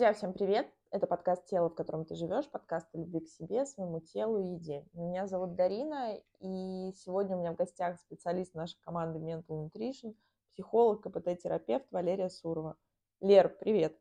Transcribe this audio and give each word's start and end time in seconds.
Друзья, 0.00 0.14
всем 0.14 0.32
привет! 0.32 0.66
Это 0.90 1.06
подкаст 1.06 1.44
«Тело, 1.44 1.68
в 1.68 1.74
котором 1.74 2.06
ты 2.06 2.14
живешь», 2.14 2.48
подкаст 2.48 2.88
о 2.94 2.96
любви 2.96 3.20
к 3.20 3.28
себе, 3.28 3.66
своему 3.66 4.00
телу 4.00 4.38
и 4.38 4.54
еде. 4.54 4.86
Меня 4.94 5.26
зовут 5.26 5.56
Дарина, 5.56 6.16
и 6.38 6.94
сегодня 6.94 7.36
у 7.36 7.40
меня 7.40 7.52
в 7.52 7.56
гостях 7.56 8.00
специалист 8.00 8.54
нашей 8.54 8.78
команды 8.80 9.18
Mental 9.18 9.68
Nutrition, 9.68 10.16
психолог, 10.54 11.02
КПТ-терапевт 11.02 11.84
Валерия 11.90 12.30
Сурова. 12.30 12.78
Лер, 13.20 13.54
привет! 13.60 13.94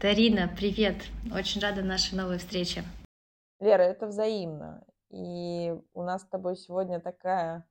Дарина, 0.00 0.52
привет! 0.56 0.96
Очень 1.32 1.60
рада 1.60 1.82
нашей 1.82 2.18
новой 2.18 2.38
встрече. 2.38 2.82
Лера, 3.60 3.82
это 3.82 4.08
взаимно. 4.08 4.84
И 5.10 5.80
у 5.92 6.02
нас 6.02 6.22
с 6.22 6.26
тобой 6.26 6.56
сегодня 6.56 6.98
такая, 6.98 7.64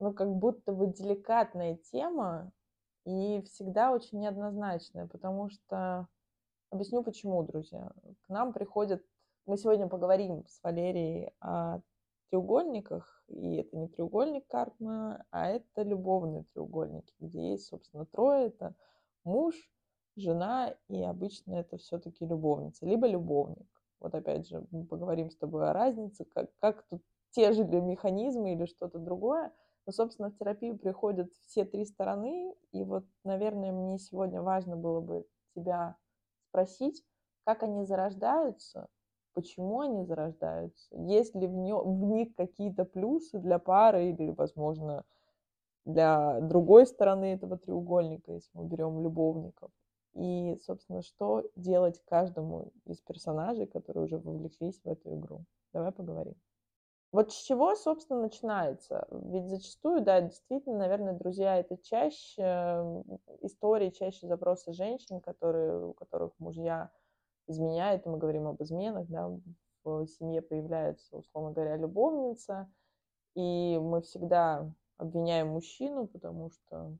ну, 0.00 0.12
как 0.12 0.28
будто 0.28 0.72
бы 0.72 0.88
деликатная 0.88 1.76
тема, 1.76 2.52
и 3.06 3.40
всегда 3.46 3.90
очень 3.90 4.20
неоднозначная, 4.20 5.06
потому 5.06 5.48
что... 5.48 6.08
Объясню 6.74 7.04
почему, 7.04 7.40
друзья. 7.44 7.92
К 8.26 8.28
нам 8.28 8.52
приходят... 8.52 9.00
Мы 9.46 9.56
сегодня 9.58 9.86
поговорим 9.86 10.44
с 10.48 10.60
Валерией 10.60 11.30
о 11.38 11.78
треугольниках, 12.30 13.22
и 13.28 13.58
это 13.58 13.76
не 13.76 13.86
треугольник 13.86 14.44
Карпмана, 14.48 15.24
а 15.30 15.50
это 15.50 15.82
любовные 15.82 16.42
треугольники, 16.52 17.14
где 17.20 17.52
есть, 17.52 17.66
собственно, 17.66 18.06
трое. 18.06 18.48
Это 18.48 18.74
муж, 19.22 19.54
жена, 20.16 20.74
и 20.88 21.00
обычно 21.04 21.52
это 21.52 21.76
все-таки 21.76 22.26
любовница, 22.26 22.86
либо 22.86 23.06
любовник. 23.06 23.68
Вот 24.00 24.12
опять 24.16 24.48
же, 24.48 24.66
мы 24.72 24.84
поговорим 24.84 25.30
с 25.30 25.36
тобой 25.36 25.70
о 25.70 25.72
разнице, 25.72 26.24
как, 26.24 26.50
как 26.58 26.84
тут 26.88 27.04
те 27.30 27.52
же 27.52 27.62
ли 27.62 27.80
механизмы 27.80 28.52
или 28.52 28.64
что-то 28.66 28.98
другое. 28.98 29.52
Но, 29.86 29.92
собственно, 29.92 30.30
в 30.30 30.36
терапию 30.36 30.76
приходят 30.76 31.30
все 31.46 31.64
три 31.64 31.84
стороны, 31.84 32.52
и 32.72 32.82
вот, 32.82 33.04
наверное, 33.22 33.70
мне 33.70 33.96
сегодня 33.98 34.42
важно 34.42 34.74
было 34.74 35.00
бы 35.00 35.24
тебя 35.54 35.96
спросить, 36.54 37.02
как 37.44 37.64
они 37.64 37.84
зарождаются, 37.84 38.86
почему 39.32 39.80
они 39.80 40.04
зарождаются, 40.04 40.86
есть 40.96 41.34
ли 41.34 41.48
в, 41.48 41.52
нё, 41.52 41.82
в 41.82 42.04
них 42.04 42.32
какие-то 42.36 42.84
плюсы 42.84 43.40
для 43.40 43.58
пары 43.58 44.10
или, 44.10 44.30
возможно, 44.30 45.04
для 45.84 46.40
другой 46.40 46.86
стороны 46.86 47.34
этого 47.34 47.58
треугольника, 47.58 48.32
если 48.32 48.50
мы 48.56 48.66
берем 48.66 49.02
любовников. 49.02 49.72
И, 50.14 50.56
собственно, 50.62 51.02
что 51.02 51.42
делать 51.56 52.00
каждому 52.06 52.70
из 52.86 53.00
персонажей, 53.00 53.66
которые 53.66 54.04
уже 54.04 54.18
вовлеклись 54.18 54.80
в 54.84 54.88
эту 54.88 55.16
игру. 55.16 55.44
Давай 55.72 55.90
поговорим. 55.90 56.36
Вот 57.14 57.30
с 57.30 57.36
чего, 57.44 57.76
собственно, 57.76 58.22
начинается? 58.22 59.06
Ведь 59.12 59.48
зачастую, 59.48 60.02
да, 60.02 60.20
действительно, 60.20 60.78
наверное, 60.78 61.12
друзья, 61.12 61.58
это 61.58 61.76
чаще 61.76 63.04
истории, 63.40 63.90
чаще 63.90 64.26
запросы 64.26 64.72
женщин, 64.72 65.20
которые, 65.20 65.90
у 65.90 65.92
которых 65.92 66.32
мужья 66.40 66.90
изменяют, 67.46 68.04
мы 68.04 68.18
говорим 68.18 68.48
об 68.48 68.60
изменах, 68.64 69.06
да, 69.06 69.30
в 69.84 70.06
семье 70.08 70.42
появляется, 70.42 71.16
условно 71.16 71.52
говоря, 71.52 71.76
любовница, 71.76 72.68
и 73.36 73.78
мы 73.80 74.02
всегда 74.02 74.68
обвиняем 74.96 75.50
мужчину, 75.50 76.08
потому 76.08 76.50
что 76.50 76.96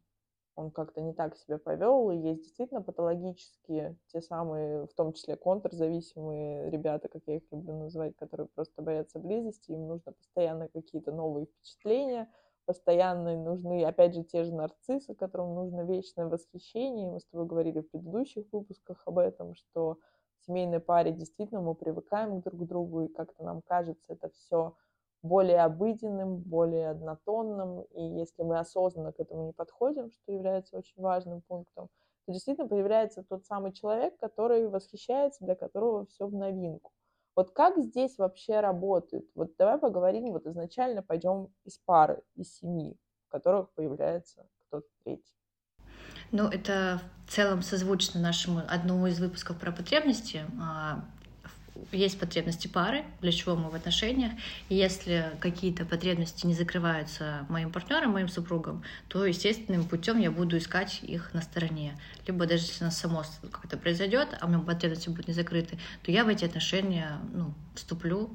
он 0.56 0.70
как-то 0.70 1.00
не 1.00 1.12
так 1.12 1.36
себя 1.36 1.58
повел, 1.58 2.10
и 2.10 2.16
есть 2.16 2.42
действительно 2.42 2.82
патологические, 2.82 3.96
те 4.06 4.20
самые, 4.20 4.86
в 4.86 4.94
том 4.94 5.12
числе 5.12 5.36
контрзависимые 5.36 6.70
ребята, 6.70 7.08
как 7.08 7.22
я 7.26 7.36
их 7.36 7.42
люблю 7.50 7.74
называть, 7.74 8.16
которые 8.16 8.46
просто 8.48 8.82
боятся 8.82 9.18
близости, 9.18 9.72
им 9.72 9.88
нужно 9.88 10.12
постоянно 10.12 10.68
какие-то 10.68 11.12
новые 11.12 11.46
впечатления, 11.46 12.28
постоянно 12.66 13.36
нужны, 13.36 13.84
опять 13.84 14.14
же, 14.14 14.22
те 14.22 14.44
же 14.44 14.54
нарциссы, 14.54 15.14
которым 15.14 15.54
нужно 15.54 15.82
вечное 15.82 16.26
восхищение, 16.26 17.10
мы 17.10 17.20
с 17.20 17.26
тобой 17.26 17.46
говорили 17.46 17.80
в 17.80 17.90
предыдущих 17.90 18.46
выпусках 18.52 19.02
об 19.06 19.18
этом, 19.18 19.54
что 19.54 19.98
в 20.40 20.46
семейной 20.46 20.80
паре 20.80 21.12
действительно 21.12 21.60
мы 21.60 21.74
привыкаем 21.74 22.40
друг 22.40 22.60
к 22.60 22.66
другу, 22.66 23.02
и 23.02 23.08
как-то 23.08 23.42
нам 23.44 23.60
кажется 23.62 24.12
это 24.12 24.30
все 24.30 24.76
более 25.24 25.62
обыденным, 25.62 26.36
более 26.36 26.90
однотонным. 26.90 27.80
И 27.94 28.02
если 28.02 28.42
мы 28.42 28.58
осознанно 28.58 29.12
к 29.12 29.18
этому 29.18 29.46
не 29.46 29.52
подходим, 29.52 30.10
что 30.10 30.32
является 30.32 30.76
очень 30.76 31.00
важным 31.00 31.40
пунктом, 31.40 31.88
то 32.26 32.32
действительно 32.32 32.68
появляется 32.68 33.24
тот 33.24 33.44
самый 33.46 33.72
человек, 33.72 34.16
который 34.18 34.68
восхищается, 34.68 35.44
для 35.44 35.54
которого 35.54 36.06
все 36.06 36.26
в 36.26 36.34
новинку. 36.34 36.92
Вот 37.34 37.50
как 37.50 37.78
здесь 37.78 38.18
вообще 38.18 38.60
работает? 38.60 39.26
Вот 39.34 39.56
давай 39.58 39.78
поговорим, 39.78 40.30
вот 40.30 40.46
изначально 40.46 41.02
пойдем 41.02 41.48
из 41.64 41.78
пары, 41.78 42.22
из 42.36 42.54
семьи, 42.58 42.96
в 43.26 43.30
которых 43.30 43.72
появляется 43.72 44.46
кто-то 44.68 44.86
третий. 45.02 45.34
Ну, 46.32 46.48
это 46.48 47.00
в 47.26 47.30
целом 47.30 47.62
созвучно 47.62 48.20
нашему 48.20 48.60
одному 48.68 49.06
из 49.06 49.20
выпусков 49.20 49.58
про 49.58 49.72
потребности. 49.72 50.42
Есть 51.94 52.18
потребности 52.18 52.66
пары, 52.66 53.04
для 53.20 53.30
чего 53.30 53.54
мы 53.54 53.70
в 53.70 53.74
отношениях. 53.74 54.32
И 54.68 54.74
если 54.74 55.30
какие-то 55.40 55.84
потребности 55.84 56.44
не 56.44 56.54
закрываются 56.54 57.46
моим 57.48 57.70
партнером, 57.70 58.12
моим 58.12 58.28
супругом, 58.28 58.82
то 59.08 59.24
естественным 59.24 59.84
путем 59.84 60.18
я 60.18 60.32
буду 60.32 60.58
искать 60.58 61.00
их 61.02 61.32
на 61.34 61.40
стороне. 61.40 61.96
Либо 62.26 62.46
даже 62.46 62.64
если 62.64 62.82
у 62.82 62.86
нас 62.86 62.98
само 62.98 63.22
как-то 63.52 63.76
произойдет, 63.76 64.36
а 64.40 64.46
у 64.46 64.48
меня 64.48 64.58
потребности 64.58 65.08
будут 65.08 65.28
не 65.28 65.34
закрыты, 65.34 65.78
то 66.02 66.10
я 66.10 66.24
в 66.24 66.28
эти 66.28 66.44
отношения 66.44 67.18
ну, 67.32 67.54
вступлю 67.76 68.30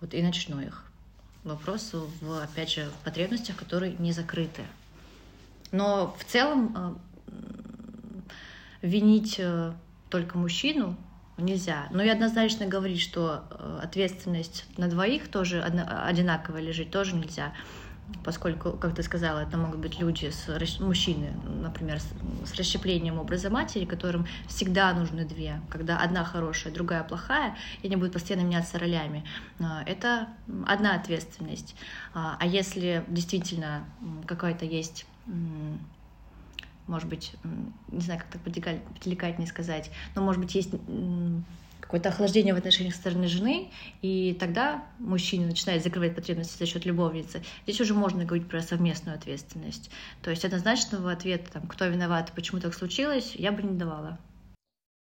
вот, 0.00 0.12
и 0.12 0.22
начну 0.22 0.60
их. 0.60 0.84
Вопрос, 1.44 1.92
в, 1.92 2.42
опять 2.42 2.72
же, 2.72 2.90
в 3.00 3.04
потребностях, 3.04 3.56
которые 3.56 3.94
не 3.98 4.12
закрыты. 4.12 4.62
Но 5.72 6.16
в 6.18 6.24
целом 6.24 6.74
э, 6.76 6.94
винить 8.82 9.36
э, 9.38 9.72
только 10.10 10.36
мужчину 10.36 10.96
нельзя. 11.40 11.88
Но 11.90 12.02
и 12.02 12.08
однозначно 12.08 12.66
говорить, 12.66 13.00
что 13.00 13.44
э, 13.50 13.80
ответственность 13.82 14.64
на 14.76 14.88
двоих 14.88 15.28
тоже 15.28 15.62
одинаково 15.62 16.58
лежит, 16.58 16.90
тоже 16.90 17.14
нельзя. 17.14 17.52
Поскольку, 18.24 18.72
как 18.72 18.94
ты 18.94 19.02
сказала, 19.02 19.40
это 19.40 19.56
могут 19.56 19.78
быть 19.78 20.00
люди, 20.00 20.30
с, 20.30 20.80
мужчины, 20.80 21.30
например, 21.62 22.00
с, 22.00 22.08
с 22.44 22.54
расщеплением 22.56 23.18
образа 23.18 23.50
матери, 23.50 23.84
которым 23.84 24.26
всегда 24.48 24.92
нужны 24.92 25.24
две. 25.24 25.60
Когда 25.70 25.98
одна 25.98 26.24
хорошая, 26.24 26.72
другая 26.72 27.04
плохая, 27.04 27.56
и 27.82 27.86
они 27.86 27.96
будут 27.96 28.12
постоянно 28.12 28.44
меняться 28.44 28.78
ролями. 28.78 29.24
Это 29.86 30.28
одна 30.66 30.96
ответственность. 30.96 31.76
А, 32.12 32.36
а 32.40 32.46
если 32.46 33.04
действительно 33.08 33.84
какая-то 34.26 34.64
есть 34.64 35.06
может 36.86 37.08
быть, 37.08 37.34
не 37.88 38.00
знаю, 38.00 38.20
как 38.20 38.30
так 38.30 38.42
поделикатнее 38.42 39.46
сказать, 39.46 39.90
но, 40.14 40.22
может 40.22 40.40
быть, 40.40 40.54
есть 40.54 40.70
какое-то 41.80 42.10
охлаждение 42.10 42.54
в 42.54 42.58
отношениях 42.58 42.94
со 42.94 43.00
стороны 43.00 43.26
жены, 43.26 43.70
и 44.00 44.36
тогда 44.38 44.84
мужчина 44.98 45.46
начинает 45.46 45.82
закрывать 45.82 46.14
потребности 46.14 46.56
за 46.58 46.66
счет 46.66 46.84
любовницы. 46.84 47.42
Здесь 47.64 47.80
уже 47.80 47.94
можно 47.94 48.24
говорить 48.24 48.48
про 48.48 48.60
совместную 48.62 49.16
ответственность. 49.16 49.90
То 50.22 50.30
есть 50.30 50.44
однозначного 50.44 51.10
ответа, 51.10 51.50
там, 51.52 51.66
кто 51.66 51.86
виноват, 51.86 52.32
почему 52.34 52.60
так 52.60 52.74
случилось, 52.74 53.34
я 53.34 53.50
бы 53.50 53.62
не 53.62 53.76
давала. 53.76 54.18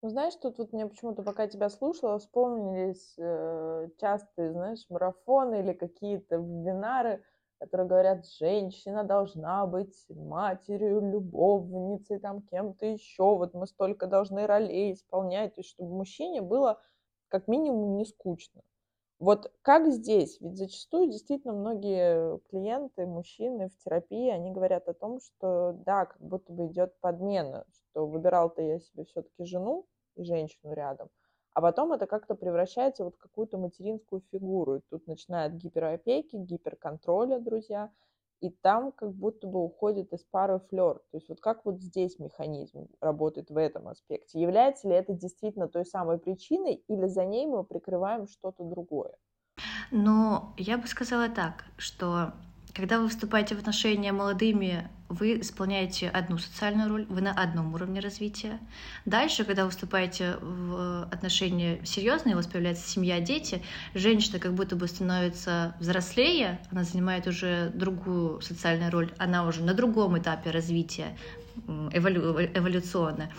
Ну, 0.02 0.10
знаешь, 0.10 0.34
тут 0.42 0.58
вот 0.58 0.74
мне 0.74 0.88
почему-то, 0.88 1.22
пока 1.22 1.46
тебя 1.46 1.70
слушала, 1.70 2.18
вспомнились 2.18 3.14
э, 3.20 3.90
частые, 4.00 4.52
знаешь, 4.52 4.84
марафоны 4.90 5.60
или 5.60 5.74
какие-то 5.74 6.38
вебинары, 6.38 7.24
которые 7.62 7.88
говорят, 7.88 8.26
женщина 8.40 9.04
должна 9.04 9.68
быть 9.68 9.96
матерью, 10.10 11.00
любовницей, 11.00 12.18
там 12.18 12.42
кем-то 12.42 12.88
еще, 12.88 13.36
вот 13.36 13.54
мы 13.54 13.68
столько 13.68 14.08
должны 14.08 14.48
ролей 14.48 14.94
исполнять, 14.94 15.54
то 15.54 15.62
есть 15.62 15.70
чтобы 15.70 15.96
мужчине 15.96 16.42
было 16.42 16.82
как 17.28 17.48
минимум 17.48 17.98
не 17.98 18.06
скучно. 18.06 18.64
Вот 19.20 19.54
как 19.62 19.92
здесь? 19.92 20.42
Ведь 20.42 20.58
зачастую 20.58 21.12
действительно 21.12 21.54
многие 21.54 22.40
клиенты, 22.50 23.06
мужчины 23.06 23.70
в 23.70 23.78
терапии, 23.78 24.32
они 24.32 24.50
говорят 24.50 24.88
о 24.88 24.96
том, 24.96 25.20
что 25.20 25.74
да, 25.86 26.08
как 26.08 26.20
будто 26.20 26.52
бы 26.52 26.66
идет 26.66 27.00
подмена, 27.00 27.66
что 27.70 28.08
выбирал-то 28.08 28.64
я 28.64 28.80
себе 28.80 29.06
все-таки 29.06 29.44
жену 29.44 29.86
и 30.16 30.24
женщину 30.24 30.74
рядом, 30.74 31.10
а 31.54 31.62
потом 31.62 31.92
это 31.94 32.08
как-то 32.08 32.36
превращается 32.36 33.04
вот 33.04 33.16
в 33.16 33.20
какую-то 33.20 33.58
материнскую 33.58 34.22
фигуру. 34.32 34.78
И 34.78 34.82
тут 34.90 35.08
начинает 35.08 35.56
гиперопеки, 35.56 36.36
гиперконтроля, 36.36 37.40
друзья, 37.40 37.92
и 38.42 38.50
там 38.50 38.92
как 38.92 39.14
будто 39.14 39.48
бы 39.48 39.64
уходит 39.64 40.14
из 40.14 40.24
пары 40.24 40.60
флер. 40.70 40.96
То 41.12 41.18
есть 41.18 41.30
вот 41.30 41.40
как 41.42 41.64
вот 41.66 41.80
здесь 41.80 42.18
механизм 42.20 42.88
работает 43.00 43.50
в 43.52 43.58
этом 43.58 43.88
аспекте? 43.88 44.42
Является 44.42 44.88
ли 44.88 44.96
это 44.96 45.14
действительно 45.14 45.68
той 45.68 45.86
самой 45.86 46.18
причиной, 46.18 46.84
или 46.88 47.06
за 47.08 47.26
ней 47.26 47.46
мы 47.46 47.64
прикрываем 47.64 48.28
что-то 48.28 48.64
другое? 48.64 49.16
Ну, 49.92 50.54
я 50.58 50.78
бы 50.78 50.88
сказала 50.88 51.30
так, 51.30 51.66
что 51.78 52.34
когда 52.74 53.00
вы 53.00 53.10
вступаете 53.10 53.56
в 53.56 53.60
отношения 53.60 54.12
молодыми, 54.12 54.90
вы 55.10 55.42
исполняете 55.42 56.10
одну 56.10 56.38
социальную 56.38 56.90
роль, 56.90 57.06
вы 57.10 57.22
на 57.22 57.32
одном 57.32 57.74
уровне 57.74 58.00
развития. 58.00 58.60
Дальше, 59.06 59.44
когда 59.44 59.66
вы 59.66 59.72
вступаете 59.72 60.38
в 60.42 61.04
отношения 61.12 61.84
серьезные, 61.84 62.34
у 62.34 62.38
вас 62.38 62.48
появляется 62.48 62.88
семья, 62.90 63.20
дети, 63.20 63.62
женщина 63.94 64.40
как 64.40 64.54
будто 64.54 64.76
бы 64.76 64.88
становится 64.88 65.76
взрослее, 65.80 66.60
она 66.72 66.84
занимает 66.84 67.28
уже 67.28 67.72
другую 67.74 68.42
социальную 68.42 68.92
роль, 68.92 69.12
она 69.18 69.46
уже 69.46 69.64
на 69.64 69.74
другом 69.74 70.18
этапе 70.18 70.52
развития 70.52 71.18
эволю 71.92 72.22
эволюционно. 72.54 73.32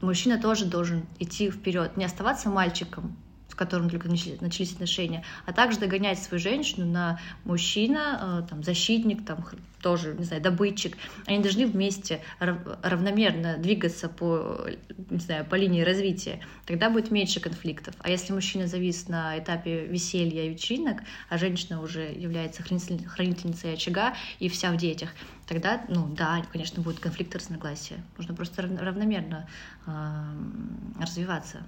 мужчина 0.00 0.40
тоже 0.40 0.64
должен 0.64 1.04
идти 1.18 1.50
вперед, 1.50 1.96
не 1.96 2.04
оставаться 2.04 2.48
мальчиком, 2.48 3.16
которым 3.58 3.90
только 3.90 4.08
начались 4.08 4.72
отношения, 4.72 5.24
а 5.44 5.52
также 5.52 5.78
догонять 5.78 6.22
свою 6.22 6.40
женщину 6.40 6.86
на 6.86 7.20
мужчина, 7.44 8.42
э, 8.44 8.48
там, 8.48 8.62
защитник, 8.62 9.26
там, 9.26 9.44
тоже, 9.82 10.14
не 10.14 10.24
знаю, 10.24 10.42
добытчик. 10.42 10.96
Они 11.26 11.40
должны 11.40 11.66
вместе 11.66 12.20
равномерно 12.38 13.58
двигаться 13.58 14.08
по, 14.08 14.66
не 15.10 15.18
знаю, 15.18 15.44
по 15.44 15.54
линии 15.54 15.82
развития. 15.82 16.40
Тогда 16.66 16.90
будет 16.90 17.10
меньше 17.10 17.40
конфликтов. 17.40 17.94
А 18.00 18.10
если 18.10 18.32
мужчина 18.32 18.66
завис 18.66 19.08
на 19.08 19.38
этапе 19.38 19.86
веселья 19.86 20.44
и 20.44 20.50
вечеринок, 20.50 21.02
а 21.28 21.38
женщина 21.38 21.80
уже 21.80 22.12
является 22.12 22.62
хранительницей 22.62 23.74
очага 23.74 24.14
и 24.38 24.48
вся 24.48 24.72
в 24.72 24.76
детях, 24.76 25.10
тогда, 25.46 25.84
ну 25.88 26.08
да, 26.08 26.44
конечно, 26.52 26.82
будет 26.82 27.00
конфликт 27.00 27.34
и 27.34 27.38
разногласия. 27.38 28.04
Нужно 28.16 28.34
просто 28.34 28.62
равномерно 28.62 29.48
э, 29.86 31.00
развиваться. 31.00 31.62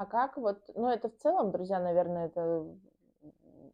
А 0.00 0.06
как 0.06 0.38
вот, 0.38 0.62
ну 0.74 0.88
это 0.88 1.10
в 1.10 1.16
целом, 1.18 1.50
друзья, 1.50 1.78
наверное, 1.78 2.28
это 2.28 2.66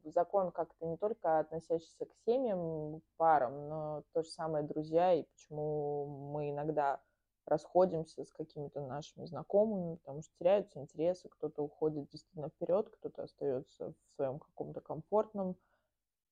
закон 0.02 0.50
как-то 0.50 0.84
не 0.84 0.96
только 0.96 1.38
относящийся 1.38 2.04
к 2.04 2.12
семьям, 2.26 3.00
парам, 3.16 3.68
но 3.68 4.02
то 4.12 4.24
же 4.24 4.30
самое 4.30 4.64
друзья, 4.64 5.14
и 5.14 5.22
почему 5.22 6.32
мы 6.32 6.50
иногда 6.50 7.00
расходимся 7.44 8.24
с 8.24 8.32
какими-то 8.32 8.80
нашими 8.80 9.24
знакомыми, 9.24 9.98
потому 9.98 10.22
что 10.22 10.32
теряются 10.40 10.80
интересы, 10.80 11.28
кто-то 11.28 11.62
уходит 11.62 12.08
действительно 12.08 12.48
вперед, 12.48 12.88
кто-то 12.90 13.22
остается 13.22 13.92
в 13.92 14.16
своем 14.16 14.40
каком-то 14.40 14.80
комфортном 14.80 15.54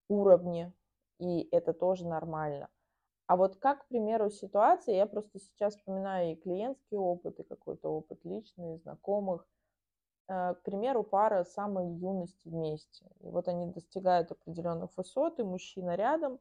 уровне, 0.09 0.73
и 1.21 1.49
это 1.53 1.73
тоже 1.73 2.05
нормально. 2.05 2.69
А 3.29 3.37
вот 3.37 3.59
как, 3.59 3.85
к 3.85 3.87
примеру, 3.87 4.29
ситуация, 4.29 4.97
я 4.97 5.07
просто 5.07 5.39
сейчас 5.39 5.77
вспоминаю 5.77 6.33
и 6.33 6.35
клиентский 6.35 6.97
опыт, 6.97 7.39
и 7.39 7.45
какой-то 7.45 7.91
опыт 7.91 8.25
личный, 8.25 8.79
знакомых, 8.79 9.47
к 10.27 10.61
примеру, 10.65 11.03
пара 11.03 11.45
самой 11.45 11.89
юности 11.89 12.49
вместе. 12.49 13.05
И 13.21 13.29
вот 13.29 13.49
они 13.49 13.67
достигают 13.67 14.33
определенных 14.33 14.97
высот, 14.97 15.39
и 15.39 15.43
мужчина 15.43 15.97
рядом, 15.97 16.39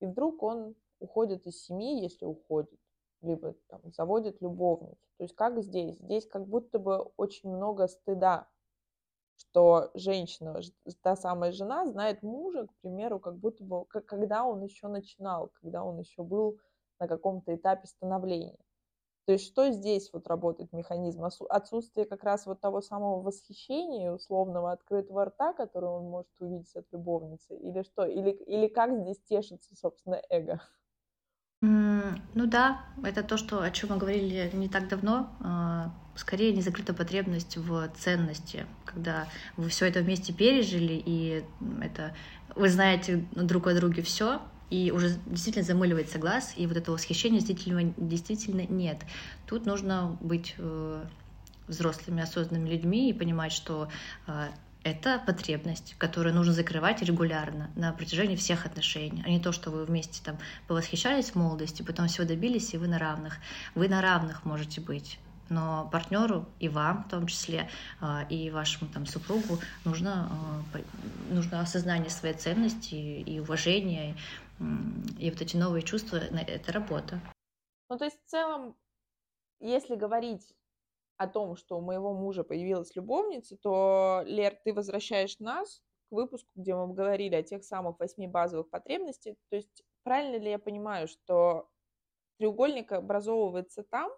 и 0.00 0.06
вдруг 0.06 0.42
он 0.42 0.74
уходит 1.00 1.46
из 1.46 1.62
семьи, 1.64 2.02
если 2.02 2.26
уходит, 2.26 2.78
либо 3.22 3.54
там 3.68 3.80
заводит 3.92 4.42
любовницу. 4.42 5.08
То 5.16 5.24
есть 5.24 5.34
как 5.34 5.62
здесь? 5.62 5.96
Здесь 5.98 6.26
как 6.26 6.46
будто 6.46 6.78
бы 6.78 7.10
очень 7.16 7.50
много 7.50 7.86
стыда, 7.86 8.46
что 9.36 9.90
женщина, 9.94 10.60
та 11.02 11.16
самая 11.16 11.52
жена 11.52 11.86
знает 11.86 12.22
мужа, 12.22 12.66
к 12.66 12.74
примеру, 12.82 13.18
как 13.18 13.36
будто 13.36 13.64
бы, 13.64 13.84
когда 13.86 14.44
он 14.44 14.62
еще 14.62 14.88
начинал, 14.88 15.50
когда 15.60 15.82
он 15.84 15.98
еще 15.98 16.22
был 16.22 16.58
на 16.98 17.08
каком-то 17.08 17.54
этапе 17.54 17.86
становления. 17.86 18.58
То 19.26 19.32
есть 19.32 19.46
что 19.46 19.70
здесь 19.70 20.10
вот 20.12 20.26
работает 20.26 20.72
механизм? 20.72 21.24
Отсутствие 21.48 22.04
как 22.06 22.24
раз 22.24 22.44
вот 22.46 22.60
того 22.60 22.82
самого 22.82 23.22
восхищения, 23.22 24.12
условного 24.12 24.72
открытого 24.72 25.24
рта, 25.24 25.54
который 25.54 25.88
он 25.88 26.04
может 26.10 26.30
увидеть 26.40 26.76
от 26.76 26.86
любовницы? 26.92 27.56
Или 27.56 27.82
что? 27.82 28.04
Или, 28.04 28.30
или 28.30 28.68
как 28.68 28.94
здесь 29.00 29.20
тешится, 29.22 29.74
собственно, 29.76 30.20
эго? 30.28 30.60
Mm, 31.62 32.20
ну 32.34 32.46
да, 32.46 32.84
это 33.02 33.22
то, 33.22 33.38
что, 33.38 33.62
о 33.62 33.70
чем 33.70 33.90
мы 33.90 33.96
говорили 33.96 34.50
не 34.52 34.68
так 34.68 34.88
давно. 34.88 35.34
А, 35.40 35.94
скорее, 36.14 36.52
не 36.52 36.60
закрыта 36.60 36.92
потребность 36.92 37.56
в 37.56 37.88
ценности, 37.96 38.66
когда 38.84 39.26
вы 39.56 39.70
все 39.70 39.86
это 39.86 40.00
вместе 40.00 40.34
пережили, 40.34 41.02
и 41.04 41.44
это 41.80 42.14
вы 42.54 42.68
знаете 42.68 43.26
друг 43.32 43.66
о 43.66 43.74
друге 43.74 44.02
все, 44.02 44.42
и 44.74 44.90
уже 44.90 45.16
действительно 45.26 45.64
замыливается 45.64 46.18
глаз, 46.18 46.54
и 46.56 46.66
вот 46.66 46.76
этого 46.76 46.96
восхищения 46.96 47.38
действительно, 47.38 47.94
действительно 47.96 48.62
нет. 48.62 48.98
Тут 49.46 49.66
нужно 49.66 50.18
быть 50.20 50.56
э, 50.58 51.04
взрослыми, 51.68 52.22
осознанными 52.22 52.68
людьми 52.68 53.08
и 53.08 53.12
понимать, 53.12 53.52
что 53.52 53.88
э, 54.26 54.48
это 54.82 55.22
потребность, 55.24 55.94
которую 55.96 56.34
нужно 56.34 56.52
закрывать 56.52 57.02
регулярно 57.02 57.70
на 57.76 57.92
протяжении 57.92 58.34
всех 58.34 58.66
отношений, 58.66 59.22
а 59.24 59.30
не 59.30 59.38
то, 59.38 59.52
что 59.52 59.70
вы 59.70 59.84
вместе 59.84 60.20
там 60.24 60.38
повосхищались 60.66 61.30
в 61.30 61.36
молодости, 61.36 61.82
потом 61.82 62.08
всего 62.08 62.26
добились, 62.26 62.74
и 62.74 62.78
вы 62.78 62.88
на 62.88 62.98
равных. 62.98 63.38
Вы 63.76 63.88
на 63.88 64.02
равных 64.02 64.44
можете 64.44 64.80
быть 64.80 65.20
но 65.48 65.88
партнеру 65.92 66.48
и 66.58 66.68
вам 66.68 67.04
в 67.04 67.08
том 67.10 67.26
числе 67.26 67.68
а, 68.00 68.26
и 68.28 68.50
вашему 68.50 68.90
там 68.90 69.06
супругу 69.06 69.60
нужно 69.84 70.30
нужно 71.30 71.60
осознание 71.60 72.10
своей 72.10 72.34
ценности 72.34 72.94
и 72.94 73.40
уважение 73.40 74.16
и 75.18 75.30
вот 75.30 75.40
эти 75.40 75.56
новые 75.56 75.82
чувства 75.82 76.16
это 76.16 76.72
работа 76.72 77.20
ну 77.88 77.98
то 77.98 78.04
есть 78.04 78.20
в 78.24 78.30
целом 78.30 78.76
если 79.60 79.94
говорить 79.94 80.54
о 81.16 81.28
том, 81.28 81.56
что 81.56 81.78
у 81.78 81.80
моего 81.80 82.12
мужа 82.12 82.44
появилась 82.44 82.96
любовница, 82.96 83.56
то, 83.56 84.22
Лер, 84.26 84.58
ты 84.64 84.74
возвращаешь 84.74 85.38
нас 85.38 85.80
к 86.08 86.12
выпуску, 86.12 86.50
где 86.54 86.74
мы 86.74 86.92
говорили 86.92 87.34
о 87.34 87.42
тех 87.42 87.64
самых 87.64 87.98
восьми 87.98 88.26
базовых 88.26 88.68
потребностях. 88.68 89.36
То 89.48 89.56
есть 89.56 89.84
правильно 90.02 90.42
ли 90.42 90.50
я 90.50 90.58
понимаю, 90.58 91.08
что 91.08 91.70
треугольник 92.38 92.92
образовывается 92.92 93.84
там, 93.84 94.10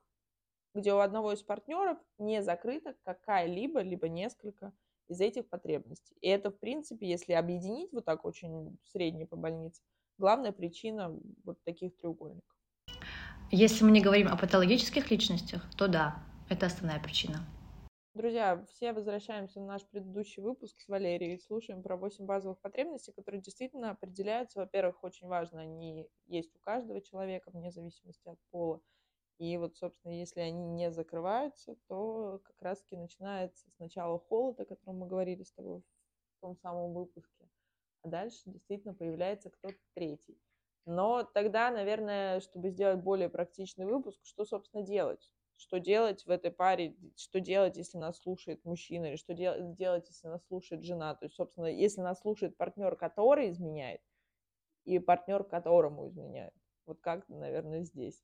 где 0.74 0.92
у 0.92 0.98
одного 0.98 1.32
из 1.32 1.42
партнеров 1.42 1.98
не 2.18 2.42
закрыта 2.42 2.94
какая-либо, 3.04 3.80
либо 3.80 4.08
несколько 4.08 4.72
из 5.08 5.20
этих 5.20 5.48
потребностей. 5.48 6.16
И 6.20 6.28
это, 6.28 6.50
в 6.50 6.58
принципе, 6.58 7.08
если 7.08 7.32
объединить 7.32 7.92
вот 7.92 8.04
так 8.04 8.24
очень 8.24 8.78
среднее 8.84 9.26
по 9.26 9.36
больнице, 9.36 9.82
главная 10.18 10.52
причина 10.52 11.18
вот 11.44 11.62
таких 11.64 11.96
треугольников. 11.96 12.56
Если 13.50 13.84
мы 13.84 13.90
не 13.90 14.00
говорим 14.00 14.28
о 14.28 14.36
патологических 14.36 15.10
личностях, 15.10 15.62
то 15.76 15.88
да, 15.88 16.16
это 16.48 16.66
основная 16.66 17.00
причина. 17.00 17.46
Друзья, 18.14 18.64
все 18.70 18.94
возвращаемся 18.94 19.60
на 19.60 19.66
наш 19.66 19.86
предыдущий 19.86 20.42
выпуск 20.42 20.80
с 20.80 20.88
Валерией 20.88 21.34
и 21.34 21.38
слушаем 21.38 21.82
про 21.82 21.98
8 21.98 22.24
базовых 22.24 22.58
потребностей, 22.60 23.12
которые 23.12 23.42
действительно 23.42 23.90
определяются. 23.90 24.58
Во-первых, 24.58 25.04
очень 25.04 25.26
важно, 25.26 25.60
они 25.60 26.08
есть 26.26 26.56
у 26.56 26.58
каждого 26.60 27.02
человека, 27.02 27.50
вне 27.50 27.70
зависимости 27.70 28.26
от 28.26 28.38
пола. 28.50 28.80
И 29.38 29.58
вот, 29.58 29.76
собственно, 29.76 30.12
если 30.12 30.40
они 30.40 30.64
не 30.64 30.90
закрываются, 30.90 31.76
то 31.88 32.40
как 32.42 32.56
раз-таки 32.62 32.96
начинается 32.96 33.68
сначала 33.76 34.18
холод, 34.18 34.58
о 34.60 34.64
котором 34.64 35.00
мы 35.00 35.06
говорили 35.06 35.42
с 35.42 35.52
тобой 35.52 35.80
в 35.80 36.40
том 36.40 36.56
самом 36.56 36.94
выпуске, 36.94 37.35
а 38.06 38.08
дальше 38.08 38.42
действительно 38.46 38.94
появляется 38.94 39.50
кто-то 39.50 39.76
третий. 39.94 40.38
Но 40.84 41.24
тогда, 41.24 41.70
наверное, 41.70 42.40
чтобы 42.40 42.70
сделать 42.70 43.00
более 43.00 43.28
практичный 43.28 43.86
выпуск, 43.86 44.20
что, 44.24 44.44
собственно, 44.44 44.84
делать? 44.84 45.32
Что 45.56 45.80
делать 45.80 46.24
в 46.24 46.30
этой 46.30 46.52
паре? 46.52 46.96
Что 47.16 47.40
делать, 47.40 47.76
если 47.76 47.98
нас 47.98 48.18
слушает 48.18 48.64
мужчина? 48.64 49.06
Или 49.06 49.16
что 49.16 49.34
делать, 49.34 50.08
если 50.08 50.28
нас 50.28 50.46
слушает 50.46 50.84
жена? 50.84 51.14
То 51.16 51.24
есть, 51.24 51.34
собственно, 51.34 51.66
если 51.66 52.02
нас 52.02 52.20
слушает 52.20 52.56
партнер, 52.56 52.94
который 52.94 53.50
изменяет, 53.50 54.00
и 54.84 55.00
партнер, 55.00 55.42
которому 55.42 56.06
изменяет. 56.06 56.54
Вот 56.84 57.00
как, 57.00 57.28
наверное, 57.28 57.82
здесь. 57.82 58.22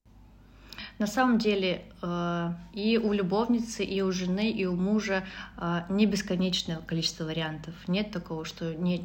На 1.03 1.09
самом 1.09 1.39
деле 1.39 1.83
э, 2.01 2.53
и 2.75 2.97
у 2.97 3.13
любовницы, 3.13 3.83
и 3.83 4.01
у 4.03 4.13
жены, 4.13 4.53
и 4.53 4.67
у 4.67 4.77
мужа 4.77 5.25
э, 5.57 5.83
не 5.89 6.07
бесконечное 6.07 6.77
количество 6.77 7.25
вариантов. 7.25 7.75
Нет 7.89 8.13
такого, 8.13 8.45
что 8.45 8.73
не, 8.73 8.99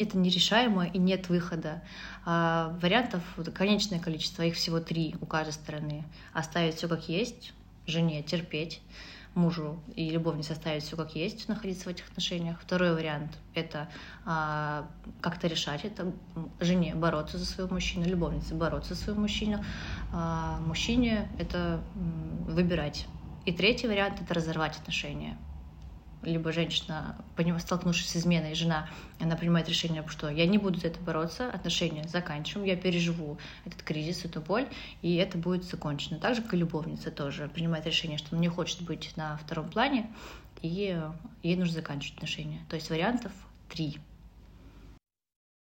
это 0.00 0.16
нерешаемо 0.16 0.86
и 0.86 0.96
нет 0.98 1.28
выхода. 1.28 1.82
А 2.24 2.78
вариантов 2.80 3.20
конечное 3.52 3.98
количество, 3.98 4.44
их 4.44 4.54
всего 4.54 4.78
три 4.78 5.16
у 5.20 5.26
каждой 5.26 5.54
стороны. 5.54 6.04
Оставить 6.32 6.76
все 6.76 6.86
как 6.86 7.08
есть, 7.08 7.52
жене 7.88 8.22
терпеть, 8.22 8.80
мужу 9.34 9.80
и 9.94 10.10
любовнице 10.10 10.52
оставить 10.52 10.82
все 10.82 10.96
как 10.96 11.14
есть, 11.14 11.48
находиться 11.48 11.84
в 11.84 11.88
этих 11.88 12.08
отношениях. 12.08 12.60
Второй 12.60 12.94
вариант— 12.94 13.38
это 13.54 13.88
а, 14.24 14.88
как-то 15.20 15.46
решать 15.46 15.84
это. 15.84 16.12
Жене 16.60 16.94
бороться 16.94 17.38
за 17.38 17.46
своего 17.46 17.72
мужчину, 17.74 18.06
любовнице 18.06 18.54
бороться 18.54 18.94
за 18.94 19.02
своего 19.02 19.20
мужчину, 19.20 19.64
а, 20.12 20.60
мужчине— 20.60 21.28
это 21.38 21.80
выбирать. 22.46 23.06
И 23.44 23.52
третий 23.52 23.88
вариант— 23.88 24.20
это 24.22 24.34
разорвать 24.34 24.78
отношения 24.78 25.36
либо 26.24 26.52
женщина, 26.52 27.16
столкнувшись 27.58 28.10
с 28.10 28.16
изменой, 28.16 28.54
жена, 28.54 28.88
она 29.20 29.36
принимает 29.36 29.68
решение, 29.68 30.04
что 30.08 30.28
я 30.28 30.46
не 30.46 30.58
буду 30.58 30.78
за 30.78 30.88
это 30.88 31.00
бороться, 31.00 31.50
отношения 31.50 32.06
заканчиваем, 32.08 32.66
я 32.66 32.76
переживу 32.76 33.38
этот 33.64 33.82
кризис, 33.82 34.24
эту 34.24 34.40
боль, 34.40 34.68
и 35.02 35.16
это 35.16 35.38
будет 35.38 35.64
закончено. 35.64 36.18
Так 36.18 36.34
же, 36.34 36.42
как 36.42 36.54
и 36.54 36.56
любовница 36.56 37.10
тоже 37.10 37.48
принимает 37.48 37.86
решение, 37.86 38.18
что 38.18 38.28
она 38.32 38.40
не 38.40 38.48
хочет 38.48 38.82
быть 38.82 39.16
на 39.16 39.36
втором 39.36 39.70
плане, 39.70 40.12
и 40.62 41.00
ей 41.42 41.56
нужно 41.56 41.74
заканчивать 41.74 42.16
отношения. 42.16 42.60
То 42.68 42.76
есть 42.76 42.90
вариантов 42.90 43.32
три. 43.68 43.98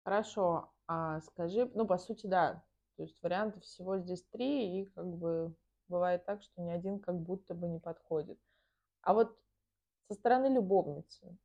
Хорошо. 0.04 0.72
А 0.88 1.20
скажи, 1.22 1.70
ну, 1.76 1.86
по 1.86 1.98
сути, 1.98 2.28
да, 2.28 2.64
то 2.96 3.04
есть 3.04 3.22
вариантов 3.22 3.64
всего 3.64 4.00
здесь 4.00 4.24
три, 4.32 4.82
и 4.82 4.86
как 4.86 5.06
бы 5.06 5.54
бывает 5.90 6.26
так, 6.26 6.42
что 6.42 6.62
ни 6.62 6.70
один 6.70 7.00
как 7.00 7.20
будто 7.20 7.54
бы 7.54 7.68
не 7.68 7.80
подходит. 7.80 8.40
А 9.02 9.14
вот 9.14 9.38
со 10.08 10.14
стороны 10.14 10.48
любовницы, 10.48 11.38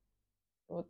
вот 0.68 0.88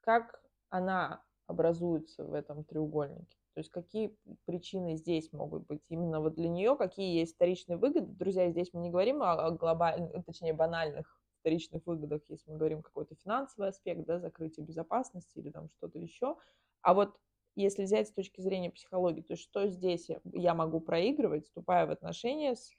как 0.00 0.42
она 0.68 1.24
образуется 1.46 2.24
в 2.24 2.32
этом 2.34 2.64
треугольнике? 2.64 3.36
То 3.54 3.60
есть 3.60 3.70
какие 3.70 4.14
причины 4.44 4.96
здесь 4.96 5.32
могут 5.32 5.66
быть 5.66 5.82
именно 5.88 6.20
вот 6.20 6.34
для 6.34 6.48
нее, 6.48 6.76
какие 6.76 7.18
есть 7.18 7.36
вторичные 7.36 7.78
выгоды. 7.78 8.06
Друзья, 8.06 8.50
здесь 8.50 8.72
мы 8.74 8.82
не 8.82 8.90
говорим 8.90 9.22
о 9.22 9.50
глобальных, 9.50 10.24
точнее 10.26 10.52
банальных 10.52 11.18
вторичных 11.40 11.86
выгодах, 11.86 12.22
если 12.28 12.50
мы 12.50 12.58
говорим 12.58 12.82
какой-то 12.82 13.14
финансовый 13.14 13.68
аспект, 13.68 14.04
да, 14.04 14.18
закрытие 14.18 14.66
безопасности 14.66 15.38
или 15.38 15.50
там 15.50 15.70
что-то 15.70 15.98
еще. 15.98 16.36
А 16.82 16.92
вот 16.92 17.18
если 17.54 17.84
взять 17.84 18.08
с 18.08 18.12
точки 18.12 18.42
зрения 18.42 18.70
психологии, 18.70 19.22
то 19.22 19.32
есть 19.32 19.42
что 19.44 19.66
здесь 19.68 20.10
я 20.32 20.54
могу 20.54 20.80
проигрывать, 20.80 21.46
вступая 21.46 21.86
в 21.86 21.90
отношения 21.90 22.56
с 22.56 22.72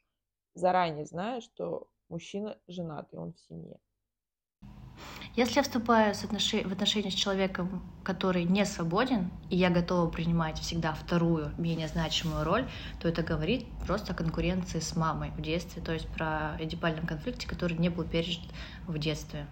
заранее 0.54 1.06
зная, 1.06 1.42
что 1.42 1.90
мужчина 2.10 2.60
женат, 2.68 3.12
и 3.14 3.18
он 3.18 3.34
в 3.34 3.40
семье. 3.40 3.80
Если 5.38 5.58
я 5.58 5.62
вступаю 5.62 6.16
в 6.16 6.72
отношения 6.72 7.12
с 7.12 7.14
человеком, 7.14 7.84
который 8.04 8.44
не 8.44 8.66
свободен, 8.66 9.30
и 9.52 9.56
я 9.56 9.70
готова 9.70 10.10
принимать 10.10 10.58
всегда 10.58 10.96
вторую, 10.96 11.52
менее 11.60 11.88
значимую 11.88 12.44
роль, 12.44 12.68
то 13.00 13.08
это 13.08 13.22
говорит 13.22 13.68
просто 13.86 14.14
о 14.14 14.16
конкуренции 14.16 14.80
с 14.80 14.96
мамой 14.96 15.30
в 15.38 15.42
детстве, 15.44 15.80
то 15.84 15.94
есть 15.94 16.08
про 16.08 16.58
эдипальном 16.60 17.06
конфликте, 17.06 17.48
который 17.48 17.78
не 17.78 17.90
был 17.90 18.04
пережит 18.04 18.42
в 18.88 18.98
детстве. 18.98 19.46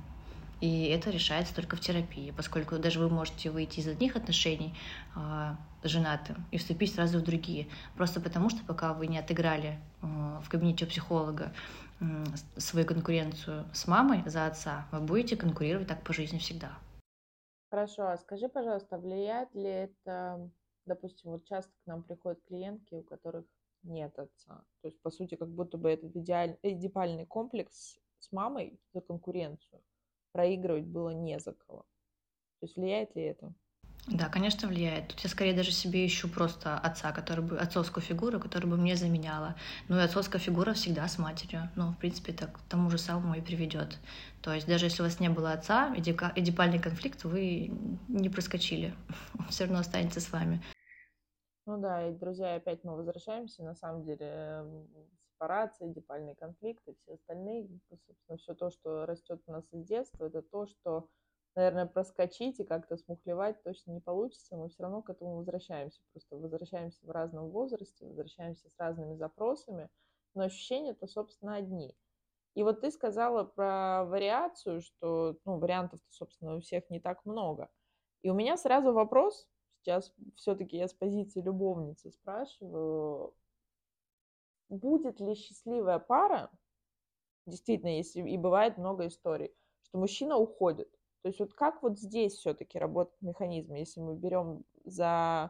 И 0.60 0.86
это 0.86 1.12
решается 1.12 1.54
только 1.54 1.76
в 1.76 1.82
терапии, 1.82 2.34
поскольку 2.36 2.80
даже 2.80 3.00
вы 3.00 3.10
можете 3.10 3.52
выйти 3.52 3.82
из 3.82 3.88
одних 3.88 4.16
отношений 4.16 4.74
э, 5.16 5.56
женатым 5.84 6.48
и 6.50 6.58
вступить 6.58 6.96
сразу 6.96 7.20
в 7.20 7.22
другие, 7.22 7.68
просто 7.96 8.20
потому 8.20 8.50
что 8.50 8.64
пока 8.66 8.94
вы 8.94 9.06
не 9.06 9.20
отыграли 9.20 9.78
э, 10.02 10.08
в 10.44 10.50
кабинете 10.50 10.86
у 10.86 10.88
психолога 10.88 11.54
свою 12.58 12.86
конкуренцию 12.86 13.66
с 13.74 13.88
мамой 13.88 14.24
за 14.28 14.48
отца, 14.48 14.88
вы 14.92 15.00
будете 15.02 15.38
конкурировать 15.38 15.88
так 15.88 16.04
по 16.04 16.14
жизни 16.14 16.38
всегда. 16.38 16.78
Хорошо, 17.70 18.08
а 18.08 18.18
скажи, 18.18 18.48
пожалуйста, 18.48 18.98
влияет 18.98 19.54
ли 19.54 19.70
это, 19.70 20.50
допустим, 20.86 21.32
вот 21.32 21.46
часто 21.46 21.72
к 21.84 21.88
нам 21.88 22.04
приходят 22.04 22.44
клиентки, 22.48 22.96
у 22.96 23.04
которых 23.04 23.46
нет 23.84 24.18
отца. 24.18 24.64
То 24.82 24.88
есть, 24.88 25.02
по 25.02 25.10
сути, 25.10 25.36
как 25.36 25.50
будто 25.50 25.78
бы 25.78 25.90
этот 25.90 26.16
идеальный, 26.16 26.58
эдипальный 26.64 27.26
комплекс 27.26 28.00
с 28.20 28.32
мамой 28.32 28.80
за 28.94 29.02
конкуренцию 29.02 29.82
проигрывать 30.32 30.86
было 30.86 31.10
не 31.10 31.40
за 31.40 31.54
кого. 31.54 31.82
То 32.60 32.66
есть 32.66 32.76
влияет 32.76 33.16
ли 33.16 33.24
это? 33.24 33.54
Да, 34.08 34.30
конечно, 34.30 34.68
влияет. 34.68 35.08
Тут 35.08 35.22
я 35.22 35.30
скорее 35.30 35.54
даже 35.56 35.72
себе 35.72 36.06
ищу 36.06 36.30
просто 36.30 36.78
отца, 36.78 37.12
который 37.12 37.44
бы, 37.44 37.58
отцовскую 37.58 38.04
фигуру, 38.04 38.40
которая 38.40 38.70
бы 38.70 38.78
мне 38.78 38.96
заменяла. 38.96 39.56
Ну 39.88 39.98
и 39.98 40.02
отцовская 40.02 40.40
фигура 40.40 40.74
всегда 40.74 41.08
с 41.08 41.18
матерью. 41.18 41.70
Ну, 41.76 41.92
в 41.92 41.98
принципе, 41.98 42.32
так 42.32 42.56
к 42.56 42.62
тому 42.70 42.92
же 42.92 43.00
самому 43.00 43.34
и 43.34 43.42
приведет. 43.42 43.98
То 44.44 44.54
есть 44.54 44.68
даже 44.68 44.86
если 44.86 45.02
у 45.02 45.06
вас 45.06 45.20
не 45.20 45.30
было 45.30 45.54
отца, 45.54 45.92
эдипальный 45.98 46.80
конфликт 46.80 47.24
вы 47.24 47.72
не 48.08 48.30
проскочили. 48.30 48.94
Он 49.40 49.48
все 49.48 49.64
равно 49.64 49.80
останется 49.80 50.22
с 50.22 50.32
вами. 50.32 50.62
Ну 51.66 51.82
да, 51.82 52.08
и, 52.08 52.14
друзья, 52.14 52.56
опять 52.56 52.84
мы 52.84 52.96
возвращаемся. 52.96 53.64
На 53.64 53.74
самом 53.74 54.04
деле, 54.04 54.64
сепарация, 55.36 55.90
депальный 55.90 56.36
конфликт 56.36 56.88
и 56.88 56.94
все 56.94 57.16
остальные, 57.16 57.68
собственно, 57.90 58.38
все 58.38 58.54
то, 58.54 58.70
что 58.70 59.06
растет 59.06 59.42
у 59.48 59.52
нас 59.52 59.66
из 59.72 59.84
детства, 59.86 60.26
это 60.26 60.44
то, 60.44 60.68
что, 60.68 61.10
наверное, 61.56 61.86
проскочить 61.86 62.60
и 62.60 62.66
как-то 62.66 62.98
смухлевать 62.98 63.64
точно 63.64 63.92
не 63.92 64.02
получится, 64.02 64.56
мы 64.56 64.70
все 64.70 64.84
равно 64.84 65.02
к 65.02 65.10
этому 65.10 65.38
возвращаемся, 65.38 66.02
просто 66.12 66.36
возвращаемся 66.36 67.06
в 67.06 67.12
разном 67.12 67.50
возрасте, 67.50 68.06
возвращаемся 68.06 68.70
с 68.70 68.78
разными 68.78 69.16
запросами, 69.16 69.90
но 70.34 70.44
ощущения-то, 70.44 71.08
собственно, 71.08 71.56
одни. 71.56 71.96
И 72.56 72.64
вот 72.64 72.82
ты 72.82 72.92
сказала 72.92 73.44
про 73.44 74.06
вариацию, 74.06 74.82
что, 74.82 75.38
ну, 75.46 75.60
вариантов-то, 75.60 76.12
собственно, 76.12 76.56
у 76.56 76.62
всех 76.62 76.90
не 76.90 77.00
так 77.00 77.26
много. 77.26 77.70
И 78.22 78.30
у 78.30 78.34
меня 78.34 78.58
сразу 78.58 78.94
вопрос, 78.94 79.48
сейчас 79.82 80.14
все-таки 80.36 80.78
я 80.78 80.88
с 80.88 80.94
позиции 80.94 81.42
любовницы 81.42 82.12
спрашиваю, 82.12 83.34
будет 84.70 85.20
ли 85.20 85.36
счастливая 85.36 86.00
пара, 86.00 86.50
действительно, 87.46 87.96
если 87.96 88.22
и 88.22 88.38
бывает 88.38 88.78
много 88.78 89.08
историй, 89.08 89.54
что 89.82 89.98
мужчина 89.98 90.38
уходит. 90.38 90.90
То 91.26 91.30
есть 91.30 91.40
вот 91.40 91.56
как 91.56 91.82
вот 91.82 91.98
здесь 91.98 92.34
все-таки 92.34 92.78
работает 92.78 93.20
механизм, 93.20 93.74
если 93.74 94.00
мы 94.00 94.14
берем 94.14 94.64
за 94.84 95.50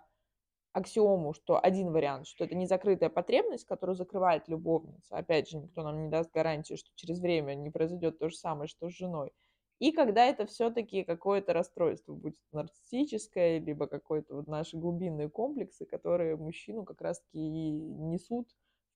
аксиому, 0.71 1.33
что 1.33 1.59
один 1.59 1.91
вариант, 1.91 2.27
что 2.27 2.45
это 2.45 2.55
незакрытая 2.55 3.09
потребность, 3.09 3.65
которую 3.65 3.97
закрывает 3.97 4.47
любовница. 4.47 5.17
Опять 5.17 5.49
же, 5.49 5.57
никто 5.57 5.83
нам 5.83 6.05
не 6.05 6.09
даст 6.09 6.31
гарантию, 6.31 6.77
что 6.77 6.91
через 6.95 7.19
время 7.19 7.55
не 7.55 7.71
произойдет 7.71 8.19
то 8.19 8.29
же 8.29 8.37
самое, 8.37 8.69
что 8.69 8.89
с 8.89 8.93
женой. 8.93 9.33
И 9.79 9.91
когда 9.91 10.23
это 10.23 10.45
все-таки 10.45 11.03
какое-то 11.03 11.51
расстройство, 11.51 12.13
будет 12.13 12.37
нарциссическое, 12.53 13.59
либо 13.59 13.87
какое-то 13.87 14.33
вот 14.35 14.47
наши 14.47 14.77
глубинные 14.77 15.29
комплексы, 15.29 15.85
которые 15.85 16.37
мужчину 16.37 16.85
как 16.85 17.01
раз-таки 17.01 17.37
несут 17.37 18.47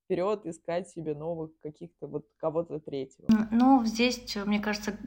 вперед 0.09 0.45
искать 0.45 0.89
себе 0.89 1.13
новых 1.13 1.51
каких-то 1.61 2.07
вот 2.07 2.25
кого-то 2.37 2.79
третьего. 2.79 3.27
Ну, 3.51 3.85
здесь, 3.85 4.35
мне 4.45 4.59
кажется, 4.59 4.97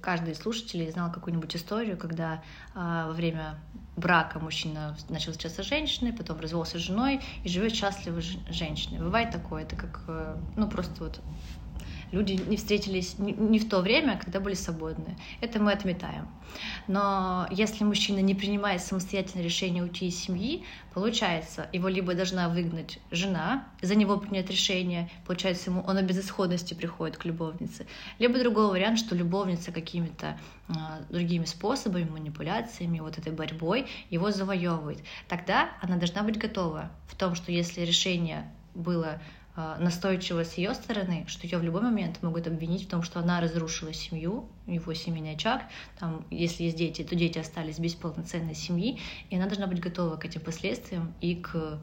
каждый 0.00 0.34
слушатель 0.34 0.90
знал 0.90 1.12
какую-нибудь 1.12 1.54
историю, 1.54 1.96
когда 1.96 2.42
а, 2.74 3.06
во 3.06 3.12
время 3.12 3.60
брака 3.96 4.40
мужчина 4.40 4.96
начал 5.08 5.30
встречаться 5.30 5.62
с 5.62 5.66
женщиной, 5.66 6.12
потом 6.12 6.40
развелся 6.40 6.78
с 6.78 6.82
женой 6.82 7.20
и 7.44 7.48
живет 7.48 7.72
счастливо 7.72 8.20
с 8.20 8.36
женщиной. 8.50 8.98
Бывает 8.98 9.30
такое, 9.30 9.62
это 9.62 9.76
как, 9.76 10.02
э, 10.08 10.36
ну, 10.56 10.68
просто 10.68 11.04
вот 11.04 11.20
люди 12.12 12.32
не 12.32 12.56
встретились 12.56 13.16
не 13.18 13.58
в 13.58 13.68
то 13.68 13.80
время, 13.80 14.18
когда 14.18 14.40
были 14.40 14.54
свободны. 14.54 15.16
Это 15.40 15.60
мы 15.60 15.72
отметаем. 15.72 16.28
Но 16.86 17.46
если 17.50 17.84
мужчина 17.84 18.20
не 18.20 18.34
принимает 18.34 18.82
самостоятельное 18.82 19.44
решение 19.44 19.82
уйти 19.82 20.08
из 20.08 20.18
семьи, 20.18 20.64
получается, 20.94 21.68
его 21.72 21.88
либо 21.88 22.14
должна 22.14 22.48
выгнать 22.48 22.98
жена, 23.10 23.66
за 23.82 23.94
него 23.94 24.16
принять 24.16 24.50
решение, 24.50 25.10
получается, 25.26 25.70
ему 25.70 25.82
он 25.82 25.96
о 25.96 26.02
безысходности 26.02 26.74
приходит 26.74 27.18
к 27.18 27.24
любовнице, 27.24 27.86
либо 28.18 28.38
другой 28.38 28.68
вариант, 28.68 28.98
что 28.98 29.14
любовница 29.14 29.72
какими-то 29.72 30.38
э, 30.68 30.72
другими 31.10 31.44
способами, 31.44 32.08
манипуляциями, 32.08 33.00
вот 33.00 33.18
этой 33.18 33.32
борьбой 33.32 33.86
его 34.10 34.30
завоевывает. 34.30 35.00
Тогда 35.28 35.70
она 35.82 35.96
должна 35.96 36.22
быть 36.22 36.38
готова 36.38 36.90
в 37.06 37.16
том, 37.16 37.34
что 37.34 37.52
если 37.52 37.82
решение 37.82 38.50
было 38.74 39.20
а, 39.60 39.76
настойчиво 39.78 40.44
с 40.44 40.54
ее 40.54 40.72
стороны, 40.72 41.24
что 41.26 41.44
ее 41.44 41.58
в 41.58 41.64
любой 41.64 41.82
момент 41.82 42.22
могут 42.22 42.46
обвинить 42.46 42.86
в 42.86 42.88
том, 42.88 43.02
что 43.02 43.18
она 43.18 43.40
разрушила 43.40 43.92
семью, 43.92 44.48
его 44.66 44.94
семейный 44.94 45.32
очаг, 45.32 45.62
там, 45.98 46.24
если 46.30 46.62
есть 46.62 46.76
дети, 46.76 47.02
то 47.02 47.16
дети 47.16 47.40
остались 47.40 47.80
без 47.80 47.96
полноценной 47.96 48.54
семьи, 48.54 49.00
и 49.30 49.36
она 49.36 49.46
должна 49.46 49.66
быть 49.66 49.80
готова 49.80 50.16
к 50.16 50.24
этим 50.24 50.42
последствиям 50.42 51.12
и 51.20 51.34
к 51.34 51.80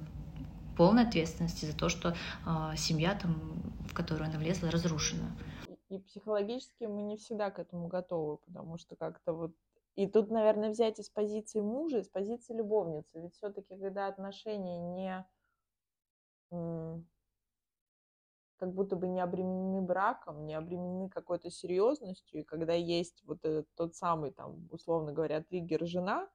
полной 0.78 1.04
ответственности 1.04 1.66
за 1.66 1.76
то, 1.76 1.90
что 1.90 2.16
э, 2.46 2.78
семья, 2.78 3.14
там, 3.14 3.36
в 3.90 3.94
которую 3.94 4.30
она 4.30 4.40
влезла, 4.40 4.72
разрушена. 4.72 5.30
И 5.90 6.00
психологически 6.00 6.86
мы 6.86 7.02
не 7.02 7.18
всегда 7.18 7.52
к 7.52 7.60
этому 7.60 7.90
готовы, 7.90 8.38
потому 8.38 8.78
что 8.78 8.96
как-то 8.96 9.34
вот 9.34 9.52
и 9.98 10.08
тут, 10.08 10.32
наверное, 10.32 10.70
взять 10.70 11.00
из 11.00 11.10
позиции 11.10 11.60
мужа, 11.60 12.00
из 12.00 12.08
позиции 12.08 12.54
любовницы. 12.54 13.20
Ведь 13.20 13.34
все-таки, 13.36 13.76
когда 13.76 14.08
отношения 14.08 14.80
не 14.80 15.26
как 18.58 18.74
будто 18.74 18.96
бы 18.96 19.08
не 19.08 19.20
обременены 19.20 19.82
браком, 19.82 20.46
не 20.46 20.54
обременены 20.54 21.10
какой-то 21.10 21.50
серьезностью, 21.50 22.42
и 22.42 22.44
когда 22.44 22.74
есть 22.74 23.24
вот 23.26 23.44
этот, 23.44 23.68
тот 23.76 23.96
самый, 23.96 24.32
там, 24.32 24.68
условно 24.72 25.12
говоря, 25.12 25.44
триггер 25.44 25.86
жена, 25.86 26.30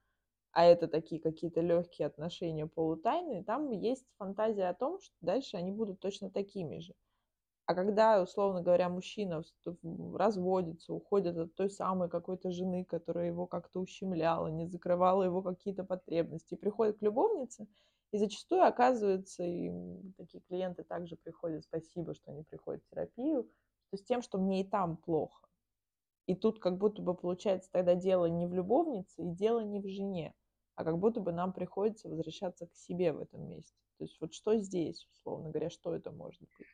а 0.53 0.65
это 0.65 0.89
такие 0.89 1.21
какие-то 1.21 1.61
легкие 1.61 2.07
отношения 2.07 2.67
полутайные, 2.67 3.45
там 3.45 3.71
есть 3.71 4.07
фантазия 4.19 4.69
о 4.69 4.75
том, 4.75 5.01
что 5.01 5.15
дальше 5.21 5.57
они 5.57 5.73
будут 5.73 6.01
точно 6.01 6.31
такими 6.31 6.79
же. 6.79 6.95
А 7.67 7.75
когда, 7.75 8.21
условно 8.21 8.63
говоря, 8.63 8.89
мужчина 8.89 9.45
разводится, 10.15 10.93
уходит 10.93 11.37
от 11.37 11.55
той 11.55 11.71
самой 11.71 12.09
какой-то 12.09 12.51
жены, 12.51 12.85
которая 12.85 13.27
его 13.27 13.47
как-то 13.47 13.79
ущемляла, 13.79 14.49
не 14.49 14.67
закрывала 14.67 15.23
его 15.23 15.41
какие-то 15.41 15.85
потребности, 15.85 16.57
приходит 16.57 16.99
к 16.99 17.03
любовнице, 17.03 17.69
и 18.13 18.19
зачастую 18.19 18.63
оказывается, 18.63 19.45
и 19.45 19.71
такие 20.17 20.43
клиенты 20.43 20.85
также 20.85 21.17
приходят, 21.17 21.65
спасибо, 21.65 22.15
что 22.15 22.33
они 22.33 22.43
приходят 22.43 22.83
в 22.85 22.91
терапию, 22.91 23.51
что 23.89 23.97
с 23.97 24.05
тем, 24.05 24.23
что 24.23 24.39
мне 24.39 24.63
и 24.63 24.69
там 24.69 24.97
плохо. 24.97 25.49
И 26.27 26.35
тут 26.35 26.61
как 26.61 26.79
будто 26.79 27.03
бы 27.03 27.15
получается 27.15 27.71
тогда 27.73 27.95
дело 27.95 28.27
не 28.27 28.47
в 28.47 28.55
любовнице 28.55 29.23
и 29.23 29.31
дело 29.35 29.61
не 29.61 29.81
в 29.81 29.89
жене, 29.89 30.35
а 30.77 30.85
как 30.85 30.99
будто 30.99 31.21
бы 31.21 31.33
нам 31.33 31.53
приходится 31.53 32.09
возвращаться 32.09 32.67
к 32.67 32.75
себе 32.77 33.13
в 33.13 33.21
этом 33.21 33.49
месте. 33.49 33.77
То 33.99 34.05
есть 34.05 34.21
вот 34.21 34.33
что 34.33 34.57
здесь, 34.57 35.09
условно 35.13 35.51
говоря, 35.51 35.71
что 35.71 35.95
это 35.95 36.11
может 36.11 36.43
быть? 36.59 36.69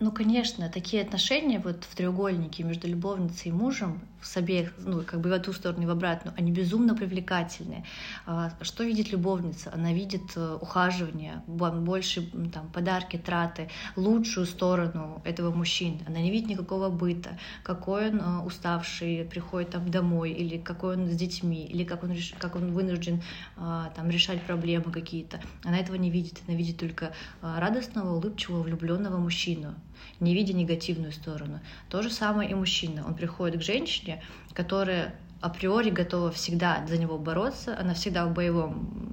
Ну, 0.00 0.10
конечно, 0.10 0.68
такие 0.68 1.02
отношения 1.02 1.60
вот 1.60 1.84
в 1.84 1.94
треугольнике 1.94 2.64
между 2.64 2.88
любовницей 2.88 3.50
и 3.50 3.54
мужем 3.54 4.00
с 4.20 4.36
обеих, 4.36 4.72
ну, 4.78 5.02
как 5.02 5.20
бы 5.20 5.30
в 5.30 5.32
эту 5.32 5.52
сторону 5.52 5.82
и 5.82 5.86
в 5.86 5.90
обратную, 5.90 6.34
они 6.36 6.52
безумно 6.52 6.94
привлекательные. 6.94 7.84
А, 8.26 8.52
что 8.60 8.84
видит 8.84 9.12
любовница? 9.12 9.70
Она 9.72 9.92
видит 9.92 10.22
э, 10.36 10.58
ухаживание, 10.60 11.42
больше 11.46 12.30
там, 12.52 12.68
подарки, 12.68 13.16
траты, 13.16 13.68
лучшую 13.96 14.46
сторону 14.46 15.20
этого 15.24 15.54
мужчины. 15.54 16.00
Она 16.06 16.18
не 16.18 16.30
видит 16.30 16.48
никакого 16.48 16.88
быта, 16.88 17.38
какой 17.62 18.10
он 18.10 18.20
э, 18.20 18.38
уставший, 18.44 19.24
приходит 19.24 19.70
там 19.70 19.90
домой, 19.90 20.30
или 20.30 20.56
какой 20.58 20.96
он 20.96 21.08
с 21.08 21.16
детьми, 21.16 21.64
или 21.64 21.84
как 21.84 22.04
он, 22.04 22.16
как 22.38 22.56
он 22.56 22.72
вынужден 22.72 23.22
а, 23.56 23.92
там, 23.94 24.08
решать 24.10 24.42
проблемы 24.42 24.92
какие-то. 24.92 25.40
Она 25.64 25.78
этого 25.78 25.96
не 25.96 26.10
видит. 26.10 26.40
Она 26.46 26.56
видит 26.56 26.78
только 26.78 27.12
а, 27.40 27.60
радостного, 27.60 28.16
улыбчивого, 28.16 28.62
влюбленного 28.62 29.18
мужчину 29.18 29.74
не 30.20 30.34
видя 30.34 30.52
негативную 30.52 31.12
сторону. 31.12 31.60
То 31.88 32.02
же 32.02 32.10
самое 32.10 32.50
и 32.50 32.54
мужчина. 32.54 33.04
Он 33.06 33.14
приходит 33.14 33.60
к 33.60 33.64
женщине, 33.64 34.22
которая 34.52 35.14
априори 35.40 35.90
готова 35.90 36.30
всегда 36.30 36.86
за 36.86 36.98
него 36.98 37.18
бороться, 37.18 37.76
она 37.78 37.94
всегда 37.94 38.26
в 38.26 38.32
боевом 38.32 39.12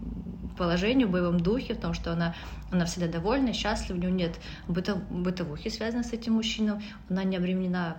положении, 0.58 1.06
в 1.06 1.12
боевом 1.12 1.40
духе, 1.40 1.74
в 1.74 1.80
том, 1.80 1.94
что 1.94 2.12
она, 2.12 2.36
она 2.70 2.86
всегда 2.86 3.08
довольна, 3.08 3.54
счастлива, 3.54 3.98
у 3.98 4.00
нее 4.00 4.12
нет 4.12 4.40
бытов, 4.68 5.02
бытовухи, 5.10 5.70
связанной 5.70 6.04
с 6.04 6.12
этим 6.12 6.34
мужчиной, 6.34 6.84
она 7.10 7.24
не 7.24 7.38
обременена 7.38 7.98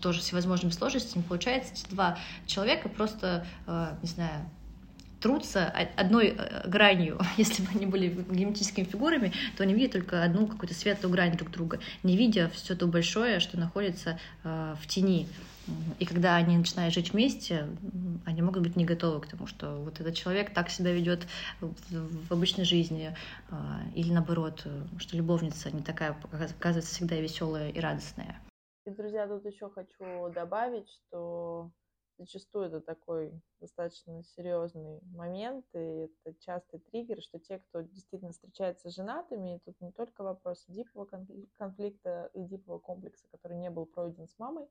тоже 0.00 0.20
всевозможными 0.20 0.70
сложностями. 0.70 1.22
Получается, 1.22 1.72
эти 1.72 1.90
два 1.90 2.16
человека 2.46 2.88
просто, 2.88 3.44
э, 3.66 3.96
не 4.00 4.08
знаю, 4.08 4.48
трутся 5.20 5.68
одной 5.96 6.34
э, 6.36 6.68
гранью. 6.68 7.18
Если 7.36 7.62
бы 7.62 7.68
они 7.74 7.86
были 7.86 8.08
геометрическими 8.08 8.84
фигурами, 8.84 9.32
то 9.56 9.62
они 9.62 9.74
видят 9.74 9.92
только 9.92 10.22
одну 10.22 10.46
какую-то 10.46 10.74
светлую 10.74 11.12
грань 11.12 11.36
друг 11.36 11.50
друга, 11.50 11.80
не 12.02 12.16
видя 12.16 12.50
все 12.50 12.74
то 12.74 12.86
большое, 12.86 13.40
что 13.40 13.58
находится 13.58 14.18
э, 14.44 14.74
в 14.80 14.86
тени. 14.86 15.28
И 15.98 16.06
когда 16.06 16.36
они 16.36 16.56
начинают 16.56 16.94
жить 16.94 17.12
вместе, 17.12 17.68
они 18.24 18.40
могут 18.40 18.62
быть 18.62 18.74
не 18.74 18.86
готовы 18.86 19.20
к 19.20 19.26
тому, 19.26 19.46
что 19.46 19.76
вот 19.76 20.00
этот 20.00 20.14
человек 20.14 20.54
так 20.54 20.70
себя 20.70 20.92
ведет 20.92 21.26
в 21.60 22.32
обычной 22.32 22.64
жизни, 22.64 23.14
э, 23.50 23.54
или 23.94 24.12
наоборот, 24.12 24.66
что 24.98 25.16
любовница 25.16 25.70
не 25.70 25.82
такая, 25.82 26.16
оказывается, 26.32 26.94
всегда 26.94 27.16
веселая 27.16 27.70
и 27.70 27.80
радостная. 27.80 28.40
И, 28.86 28.90
друзья, 28.90 29.26
тут 29.26 29.44
еще 29.44 29.68
хочу 29.68 30.32
добавить, 30.32 30.88
что 30.88 31.70
зачастую 32.18 32.66
это 32.66 32.80
такой 32.80 33.40
достаточно 33.60 34.22
серьезный 34.22 35.00
момент, 35.12 35.64
и 35.74 36.10
это 36.24 36.34
частый 36.40 36.80
триггер, 36.80 37.22
что 37.22 37.38
те, 37.38 37.58
кто 37.58 37.80
действительно 37.80 38.32
встречается 38.32 38.90
с 38.90 38.94
женатыми, 38.94 39.56
и 39.56 39.58
тут 39.60 39.80
не 39.80 39.92
только 39.92 40.22
вопрос 40.22 40.64
дипового 40.68 41.08
конфликта 41.56 42.30
и 42.34 42.44
дипового 42.44 42.80
комплекса, 42.80 43.26
который 43.30 43.56
не 43.56 43.70
был 43.70 43.86
пройден 43.86 44.26
с 44.26 44.38
мамой, 44.38 44.66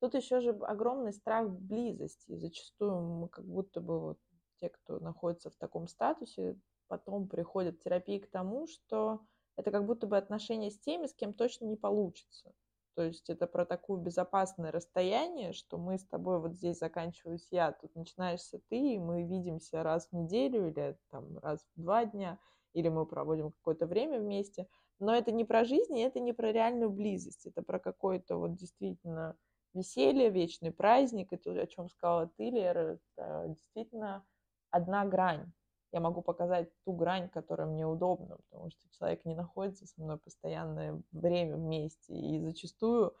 тут 0.00 0.14
еще 0.14 0.40
же 0.40 0.50
огромный 0.50 1.12
страх 1.12 1.48
близости. 1.50 2.36
Зачастую 2.36 3.00
мы 3.00 3.28
как 3.28 3.46
будто 3.46 3.80
бы 3.80 3.98
вот 3.98 4.18
те, 4.56 4.68
кто 4.68 4.98
находится 5.00 5.50
в 5.50 5.56
таком 5.56 5.88
статусе, 5.88 6.58
потом 6.88 7.28
приходят 7.28 7.76
в 7.76 7.82
терапии 7.82 8.18
к 8.18 8.30
тому, 8.30 8.66
что 8.66 9.20
это 9.56 9.70
как 9.70 9.86
будто 9.86 10.06
бы 10.06 10.16
отношения 10.16 10.70
с 10.70 10.78
теми, 10.78 11.06
с 11.06 11.14
кем 11.14 11.32
точно 11.32 11.64
не 11.64 11.76
получится. 11.76 12.52
То 12.96 13.02
есть 13.02 13.28
это 13.28 13.46
про 13.46 13.66
такое 13.66 14.00
безопасное 14.00 14.72
расстояние, 14.72 15.52
что 15.52 15.76
мы 15.76 15.98
с 15.98 16.04
тобой 16.06 16.40
вот 16.40 16.54
здесь 16.54 16.78
заканчиваюсь 16.78 17.46
я, 17.50 17.72
тут 17.72 17.94
начинаешься 17.94 18.58
ты, 18.70 18.94
и 18.94 18.98
мы 18.98 19.22
видимся 19.22 19.82
раз 19.82 20.08
в 20.08 20.14
неделю 20.14 20.68
или 20.68 20.98
там 21.10 21.36
раз 21.40 21.60
в 21.76 21.82
два 21.82 22.06
дня, 22.06 22.38
или 22.72 22.88
мы 22.88 23.04
проводим 23.04 23.52
какое-то 23.52 23.86
время 23.86 24.18
вместе. 24.18 24.66
Но 24.98 25.14
это 25.14 25.30
не 25.30 25.44
про 25.44 25.66
жизнь, 25.66 26.00
это 26.00 26.20
не 26.20 26.32
про 26.32 26.52
реальную 26.52 26.88
близость, 26.88 27.44
это 27.44 27.60
про 27.60 27.78
какое-то 27.78 28.38
вот 28.38 28.56
действительно 28.56 29.36
веселье, 29.74 30.30
вечный 30.30 30.72
праздник, 30.72 31.34
и 31.34 31.36
то, 31.36 31.50
о 31.50 31.66
чем 31.66 31.90
сказала 31.90 32.30
ты, 32.38 32.48
Лера, 32.48 32.98
это 33.14 33.44
действительно 33.48 34.24
одна 34.70 35.04
грань 35.04 35.52
я 35.96 36.00
могу 36.00 36.20
показать 36.20 36.68
ту 36.84 36.92
грань, 36.92 37.30
которая 37.30 37.66
мне 37.66 37.86
удобна, 37.86 38.36
потому 38.50 38.70
что 38.70 38.86
человек 38.90 39.24
не 39.24 39.34
находится 39.34 39.86
со 39.86 39.98
мной 40.02 40.18
постоянное 40.18 41.02
время 41.10 41.56
вместе. 41.56 42.14
И 42.14 42.38
зачастую 42.38 43.14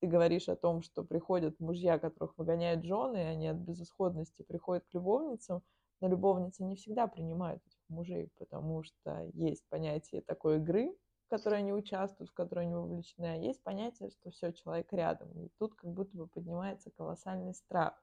ты 0.00 0.08
говоришь 0.08 0.48
о 0.48 0.56
том, 0.56 0.82
что 0.82 1.04
приходят 1.04 1.60
мужья, 1.60 1.96
которых 2.00 2.36
выгоняют 2.36 2.84
жены, 2.84 3.18
и 3.18 3.26
они 3.26 3.46
от 3.46 3.58
безысходности 3.58 4.42
приходят 4.42 4.84
к 4.86 4.94
любовницам, 4.94 5.62
но 6.00 6.08
любовницы 6.08 6.64
не 6.64 6.74
всегда 6.74 7.06
принимают 7.06 7.62
этих 7.64 7.88
мужей, 7.88 8.32
потому 8.36 8.82
что 8.82 9.30
есть 9.34 9.64
понятие 9.68 10.20
такой 10.22 10.56
игры, 10.56 10.92
в 11.26 11.30
которой 11.30 11.60
они 11.60 11.72
участвуют, 11.72 12.30
в 12.30 12.34
которой 12.34 12.64
они 12.64 12.74
вовлечены, 12.74 13.26
а 13.26 13.36
есть 13.36 13.62
понятие, 13.62 14.10
что 14.10 14.30
все, 14.30 14.50
человек 14.52 14.92
рядом. 14.92 15.30
И 15.40 15.50
тут 15.60 15.76
как 15.76 15.92
будто 15.92 16.16
бы 16.16 16.26
поднимается 16.26 16.90
колоссальный 16.90 17.54
страх. 17.54 17.94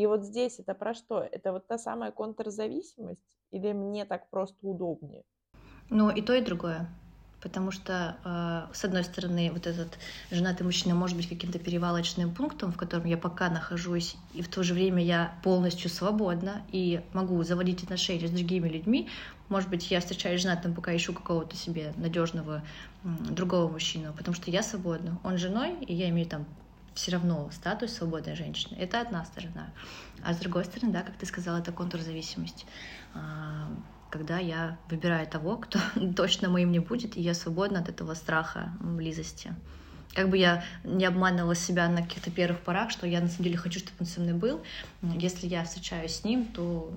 И 0.00 0.06
вот 0.06 0.24
здесь 0.24 0.58
это 0.58 0.72
про 0.72 0.94
что? 0.94 1.20
Это 1.20 1.52
вот 1.52 1.66
та 1.66 1.76
самая 1.76 2.10
контрзависимость 2.10 3.22
или 3.50 3.74
мне 3.74 4.06
так 4.06 4.30
просто 4.30 4.56
удобнее? 4.62 5.24
Ну, 5.90 6.08
и 6.08 6.22
то, 6.22 6.32
и 6.32 6.40
другое. 6.40 6.88
Потому 7.42 7.70
что, 7.70 8.16
э, 8.24 8.72
с 8.72 8.82
одной 8.82 9.04
стороны, 9.04 9.50
вот 9.52 9.66
этот 9.66 9.98
женатый 10.30 10.64
мужчина 10.64 10.94
может 10.94 11.18
быть 11.18 11.28
каким-то 11.28 11.58
перевалочным 11.58 12.34
пунктом, 12.34 12.72
в 12.72 12.78
котором 12.78 13.04
я 13.04 13.18
пока 13.18 13.50
нахожусь, 13.50 14.16
и 14.32 14.40
в 14.40 14.48
то 14.48 14.62
же 14.62 14.72
время 14.72 15.04
я 15.04 15.38
полностью 15.44 15.90
свободна 15.90 16.62
и 16.72 17.02
могу 17.12 17.42
заводить 17.42 17.82
отношения 17.82 18.26
с 18.26 18.30
другими 18.30 18.70
людьми. 18.70 19.06
Может 19.50 19.68
быть, 19.68 19.90
я 19.90 20.00
встречаюсь 20.00 20.40
женатым, 20.40 20.74
пока 20.74 20.96
ищу 20.96 21.12
какого-то 21.12 21.56
себе 21.56 21.92
надежного 21.98 22.62
другого 23.04 23.70
мужчину, 23.70 24.14
потому 24.16 24.34
что 24.34 24.50
я 24.50 24.62
свободна. 24.62 25.18
Он 25.24 25.36
женой, 25.36 25.76
и 25.84 25.94
я 25.94 26.08
имею 26.08 26.26
там 26.26 26.46
все 26.94 27.12
равно 27.12 27.50
статус 27.52 27.92
свободной 27.92 28.34
женщины. 28.34 28.76
Это 28.78 29.00
одна 29.00 29.24
сторона. 29.24 29.70
А 30.22 30.34
с 30.34 30.38
другой 30.38 30.64
стороны, 30.64 30.92
да, 30.92 31.02
как 31.02 31.16
ты 31.16 31.26
сказала, 31.26 31.58
это 31.58 31.72
контрзависимость. 31.72 32.66
А, 33.14 33.70
когда 34.10 34.38
я 34.38 34.78
выбираю 34.88 35.26
того, 35.26 35.56
кто 35.56 35.78
точно 36.16 36.48
моим 36.48 36.72
не 36.72 36.80
будет, 36.80 37.16
и 37.16 37.20
я 37.20 37.34
свободна 37.34 37.80
от 37.80 37.88
этого 37.88 38.14
страха 38.14 38.72
близости. 38.80 39.54
Как 40.14 40.28
бы 40.28 40.36
я 40.36 40.64
не 40.82 41.04
обманывала 41.04 41.54
себя 41.54 41.88
на 41.88 42.02
каких-то 42.02 42.32
первых 42.32 42.60
порах, 42.60 42.90
что 42.90 43.06
я 43.06 43.20
на 43.20 43.28
самом 43.28 43.44
деле 43.44 43.56
хочу, 43.56 43.78
чтобы 43.78 43.96
он 44.00 44.06
со 44.06 44.20
мной 44.20 44.34
был. 44.34 44.60
Если 45.02 45.46
я 45.46 45.62
встречаюсь 45.62 46.16
с 46.16 46.24
ним, 46.24 46.46
то 46.46 46.92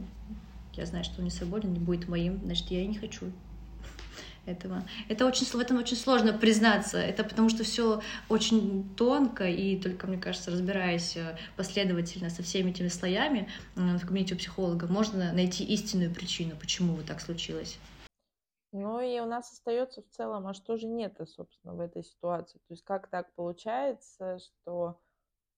я 0.73 0.87
знаю, 0.87 1.03
что 1.03 1.19
он 1.19 1.25
не 1.25 1.29
свободен, 1.29 1.73
не 1.73 1.79
будет 1.79 2.07
моим, 2.07 2.39
значит, 2.43 2.71
я 2.71 2.81
и 2.81 2.87
не 2.87 2.97
хочу 2.97 3.31
этого. 4.45 4.83
Это 5.09 5.25
очень, 5.25 5.45
в 5.45 5.55
этом 5.55 5.77
очень 5.77 5.97
сложно 5.97 6.33
признаться. 6.33 6.97
Это 6.97 7.23
потому 7.23 7.49
что 7.49 7.63
все 7.63 8.01
очень 8.29 8.89
тонко, 8.95 9.47
и 9.47 9.79
только, 9.79 10.07
мне 10.07 10.17
кажется, 10.17 10.51
разбираясь 10.51 11.15
э, 11.15 11.37
последовательно 11.55 12.29
со 12.29 12.43
всеми 12.43 12.71
этими 12.71 12.87
слоями 12.87 13.49
в 13.75 14.05
кабинете 14.05 14.35
у 14.35 14.37
психолога, 14.37 14.87
можно 14.87 15.31
найти 15.33 15.63
истинную 15.63 16.13
причину, 16.13 16.55
почему 16.59 16.93
вот 16.93 17.05
так 17.05 17.21
случилось. 17.21 17.77
Ну 18.71 18.99
и 19.01 19.19
у 19.19 19.25
нас 19.25 19.51
остается 19.51 20.01
в 20.01 20.09
целом, 20.09 20.47
а 20.47 20.55
что 20.55 20.77
же 20.77 20.87
нет, 20.87 21.15
собственно, 21.27 21.75
в 21.75 21.79
этой 21.79 22.03
ситуации? 22.03 22.57
То 22.57 22.73
есть 22.73 22.83
как 22.83 23.07
так 23.07 23.31
получается, 23.35 24.39
что 24.39 24.99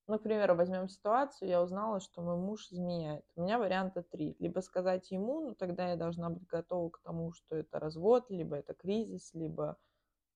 ну, 0.08 0.20
к 0.20 0.24
примеру, 0.24 0.56
возьмем 0.56 0.88
ситуацию, 0.88 1.50
я 1.50 1.62
узнала, 1.64 2.00
что 2.00 2.22
мой 2.22 2.38
муж 2.38 2.72
изменяет. 2.72 3.26
У 3.36 3.42
меня 3.42 3.58
варианта 3.58 4.04
три. 4.04 4.36
Либо 4.40 4.60
сказать 4.60 5.10
ему, 5.10 5.42
ну, 5.42 5.56
тогда 5.56 5.90
я 5.90 5.96
должна 5.96 6.30
быть 6.30 6.46
готова 6.46 6.90
к 6.90 7.00
тому, 7.00 7.32
что 7.34 7.56
это 7.56 7.80
развод, 7.80 8.30
либо 8.30 8.56
это 8.56 8.76
кризис, 8.76 9.34
либо, 9.34 9.78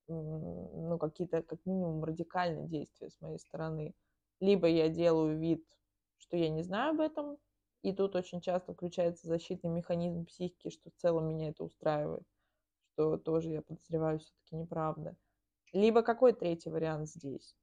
ну, 0.07 0.97
какие-то, 0.97 1.43
как 1.43 1.63
минимум, 1.65 2.03
радикальные 2.03 2.67
действия 2.67 3.11
с 3.11 3.21
моей 3.21 3.37
стороны. 3.37 3.93
Либо 4.39 4.67
я 4.67 4.89
делаю 4.89 5.37
вид, 5.37 5.63
что 6.17 6.35
я 6.35 6.49
не 6.49 6.63
знаю 6.63 6.91
об 6.91 7.01
этом, 7.01 7.37
и 7.83 7.93
тут 7.93 8.15
очень 8.15 8.41
часто 8.41 8.73
включается 8.73 9.27
защитный 9.27 9.69
механизм 9.69 10.25
психики, 10.25 10.69
что 10.69 10.89
в 10.89 10.95
целом 10.95 11.27
меня 11.27 11.49
это 11.49 11.63
устраивает, 11.63 12.25
что 12.93 13.17
тоже, 13.17 13.49
я 13.51 13.61
подозреваю, 13.61 14.19
все-таки 14.19 14.55
неправда. 14.55 15.15
Либо 15.73 16.01
какой 16.01 16.33
третий 16.33 16.71
вариант 16.71 17.07
здесь? 17.07 17.55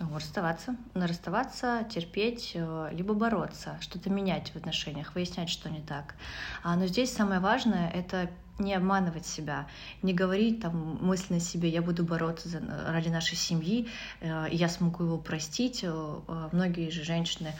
Ну, 0.00 0.14
расставаться. 0.14 0.76
Расставаться, 0.94 1.84
терпеть, 1.90 2.52
э, 2.54 2.90
либо 2.92 3.14
бороться, 3.14 3.76
что-то 3.80 4.10
менять 4.10 4.50
в 4.50 4.56
отношениях, 4.56 5.14
выяснять, 5.14 5.48
что 5.48 5.68
не 5.68 5.80
так. 5.80 6.14
А, 6.62 6.76
но 6.76 6.86
здесь 6.86 7.12
самое 7.12 7.40
важное— 7.40 7.90
это 7.94 8.30
не 8.60 8.74
обманывать 8.74 9.26
себя, 9.26 9.66
не 10.02 10.14
говорить 10.14 10.60
там 10.60 10.98
мысленно 11.00 11.40
себе, 11.40 11.68
я 11.68 11.82
буду 11.82 12.04
бороться 12.04 12.48
за, 12.48 12.60
ради 12.86 13.08
нашей 13.08 13.36
семьи, 13.36 13.88
э, 14.20 14.46
я 14.52 14.68
смогу 14.68 15.02
его 15.02 15.18
простить. 15.18 15.80
Э, 15.82 16.20
многие 16.52 16.90
же 16.90 17.02
женщины 17.02 17.52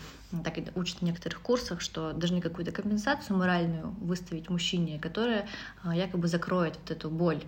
так 0.45 0.59
и 0.59 0.67
учат 0.77 0.99
в 0.99 1.03
некоторых 1.03 1.41
курсах, 1.41 1.81
что 1.81 2.13
должны 2.13 2.41
какую-то 2.41 2.71
компенсацию 2.71 3.37
моральную 3.37 3.89
выставить 4.01 4.49
мужчине, 4.49 5.01
которая 5.01 5.49
якобы 5.85 6.29
закроет 6.29 6.77
вот 6.77 6.91
эту 6.91 7.11
боль 7.11 7.43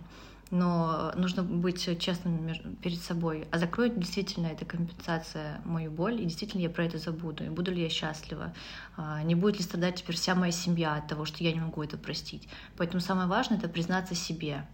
но 0.51 1.13
нужно 1.17 1.43
быть 1.43 1.99
честным 2.01 2.77
перед 2.83 3.01
собой. 3.01 3.47
А 3.51 3.59
закроет 3.59 3.99
действительно 3.99 4.49
эта 4.49 4.65
компенсация 4.65 5.61
мою 5.65 5.91
боль, 5.91 6.21
и 6.21 6.25
действительно 6.25 6.63
я 6.63 6.71
про 6.71 6.85
это 6.85 6.99
забуду, 6.99 7.45
и 7.45 7.49
буду 7.49 7.73
ли 7.73 7.83
я 7.83 7.89
счастлива, 7.89 8.53
а, 8.97 9.23
не 9.23 9.35
будет 9.35 9.59
ли 9.59 9.63
страдать 9.63 9.97
теперь 9.97 10.17
вся 10.17 10.35
моя 10.35 10.53
семья 10.53 10.97
от 10.97 11.07
того, 11.07 11.25
что 11.25 11.45
я 11.45 11.53
не 11.53 11.61
могу 11.61 11.83
это 11.83 11.97
простить. 11.97 12.49
Поэтому 12.77 13.01
самое 13.01 13.29
важное— 13.29 13.59
это 13.59 13.69
признаться 13.69 14.15
себе. 14.15 14.67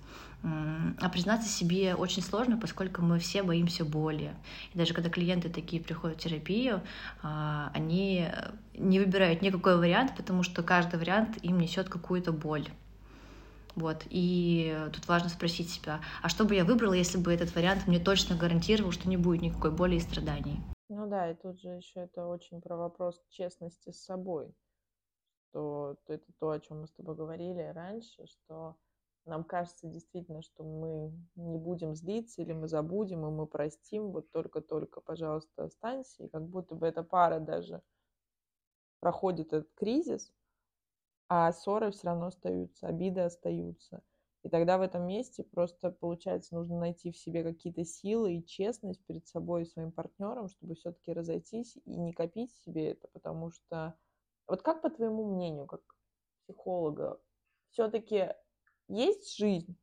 А 0.43 1.09
признаться 1.09 1.49
себе 1.49 1.95
очень 1.95 2.23
сложно, 2.23 2.57
поскольку 2.57 3.03
мы 3.03 3.19
все 3.19 3.43
боимся 3.43 3.85
боли. 3.85 4.33
И 4.73 4.79
даже 4.79 4.95
когда 4.95 5.11
клиенты 5.11 5.49
такие 5.49 5.83
приходят 5.83 6.19
в 6.19 6.23
терапию, 6.23 6.83
а, 7.23 7.71
они 7.75 8.29
не 8.75 9.01
выбирают 9.01 9.43
никакой 9.43 9.77
вариант, 9.77 10.15
потому 10.17 10.43
что 10.43 10.63
каждый 10.63 11.01
вариант 11.01 11.39
им 11.43 11.59
несет 11.59 11.89
какую-то 11.89 12.33
боль. 12.33 12.69
Вот. 13.77 14.07
И 14.11 14.77
тут 14.93 15.07
важно 15.07 15.29
спросить 15.29 15.71
себя, 15.71 16.01
а 16.23 16.29
что 16.29 16.45
бы 16.45 16.55
я 16.55 16.65
выбрала, 16.65 16.95
если 16.95 17.19
бы 17.19 17.33
этот 17.33 17.55
вариант 17.55 17.87
мне 17.87 18.01
точно 18.01 18.37
гарантировал, 18.37 18.91
что 18.91 19.09
не 19.09 19.17
будет 19.17 19.43
никакой 19.43 19.71
боли 19.71 19.97
и 19.97 20.01
страданий? 20.01 20.59
Ну 20.89 21.07
да, 21.09 21.31
и 21.31 21.35
тут 21.35 21.61
же 21.61 21.71
еще 21.71 22.01
это 22.01 22.27
очень 22.27 22.61
про 22.61 22.77
вопрос 22.77 23.23
честности 23.29 23.91
с 23.91 24.05
собой. 24.05 24.55
Что 25.51 25.97
это 26.07 26.27
то, 26.39 26.51
о 26.51 26.61
чем 26.61 26.81
мы 26.83 26.87
с 26.87 26.93
тобой 26.93 27.17
говорили 27.17 27.63
раньше, 27.75 28.27
что 28.27 28.77
нам 29.25 29.45
кажется 29.45 29.89
действительно, 29.89 30.43
что 30.43 30.63
мы 30.65 31.13
не 31.35 31.59
будем 31.59 31.95
злиться 31.95 32.43
или 32.43 32.53
мы 32.53 32.69
забудем, 32.69 33.27
и 33.27 33.31
мы 33.31 33.47
простим, 33.47 34.13
вот 34.13 34.31
только-только, 34.31 35.01
пожалуйста, 35.01 35.65
останься. 35.65 36.25
И 36.25 36.29
как 36.29 36.49
будто 36.49 36.75
бы 36.77 36.87
эта 36.87 37.03
пара 37.03 37.41
даже 37.41 37.83
проходит 39.01 39.53
этот 39.53 39.73
кризис, 39.75 40.33
а 41.29 41.53
ссоры 41.53 41.91
все 41.91 42.09
равно 42.09 42.27
остаются, 42.27 42.87
обиды 42.87 43.21
остаются. 43.21 44.03
И 44.43 44.49
тогда 44.49 44.79
в 44.79 44.83
этом 44.83 45.09
месте 45.09 45.43
просто, 45.43 45.91
получается, 45.91 46.55
нужно 46.55 46.79
найти 46.79 47.11
в 47.11 47.17
себе 47.17 47.43
какие-то 47.43 47.85
силы 47.85 48.37
и 48.37 48.47
честность 48.47 49.05
перед 49.05 49.27
собой 49.27 49.63
и 49.63 49.67
своим 49.67 49.91
партнером, 49.91 50.49
чтобы 50.49 50.77
все-таки 50.77 51.13
разойтись 51.13 51.77
и 51.85 51.97
не 51.97 52.13
копить 52.13 52.55
себе 52.65 52.91
это, 52.93 53.09
потому 53.13 53.51
что... 53.51 53.97
Вот 54.47 54.63
как 54.63 54.83
по 54.83 54.91
твоему 54.91 55.35
мнению, 55.35 55.67
как 55.67 55.81
психолога, 56.45 57.21
все-таки 57.71 58.29
есть 58.87 59.37
жизнь 59.37 59.77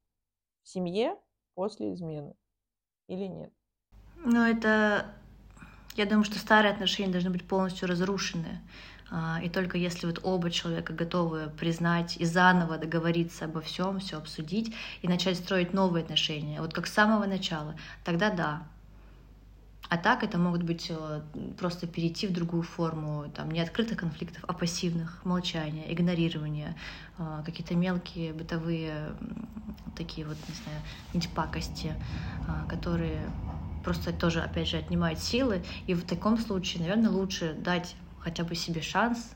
в 0.62 0.70
семье 0.70 1.20
после 1.56 1.92
измены 1.92 2.34
или 3.08 3.26
нет? 3.26 3.54
Ну, 4.16 4.46
это... 4.46 5.14
Я 5.96 6.06
думаю, 6.06 6.24
что 6.24 6.40
старые 6.40 6.74
отношения 6.74 7.12
должны 7.12 7.30
быть 7.30 7.46
полностью 7.46 7.90
разрушены. 7.90 8.62
А, 9.16 9.40
и 9.44 9.48
только 9.48 9.78
если 9.78 10.08
вот 10.08 10.20
оба 10.24 10.50
человека 10.50 10.92
готовы 10.92 11.52
признать 11.60 12.18
и 12.18 12.26
заново 12.26 12.80
договориться 12.80 13.46
обо 13.46 13.62
всем, 13.62 14.00
все 14.00 14.18
обсудить 14.18 14.74
и 15.04 15.08
начать 15.08 15.38
строить 15.38 15.72
новые 15.72 16.04
отношения, 16.04 16.60
вот 16.60 16.74
как 16.74 16.88
с 16.88 16.94
самого 16.94 17.28
начала, 17.28 17.76
тогда 18.04 18.32
да, 18.32 18.64
а 19.88 19.98
так 19.98 20.24
это 20.24 20.40
могут 20.40 20.64
быть 20.64 20.88
э, 20.90 21.22
просто 21.60 21.86
перейти 21.86 22.26
в 22.26 22.34
другую 22.34 22.64
форму, 22.64 23.26
там, 23.36 23.52
не 23.52 23.60
открытых 23.60 24.00
конфликтов, 24.00 24.44
а 24.48 24.54
пассивных, 24.54 25.24
молчания, 25.24 25.94
игнорирования, 25.94 26.76
э, 27.20 27.44
какие-то 27.46 27.76
мелкие 27.76 28.34
бытовые 28.34 29.14
такие 29.96 30.26
вот, 30.26 30.38
не 30.48 30.56
знаю, 30.56 30.82
антипакости, 31.14 31.94
э, 32.48 32.68
которые 32.68 33.22
просто 33.84 34.12
тоже, 34.12 34.42
опять 34.42 34.70
же, 34.70 34.78
отнимают 34.78 35.20
силы. 35.20 35.62
И 35.86 35.94
в 35.94 36.04
таком 36.04 36.40
случае, 36.40 36.82
наверное, 36.82 37.12
лучше 37.12 37.54
дать 37.54 37.96
хотя 38.24 38.44
бы 38.44 38.56
себе 38.56 38.82
шанс 38.82 39.36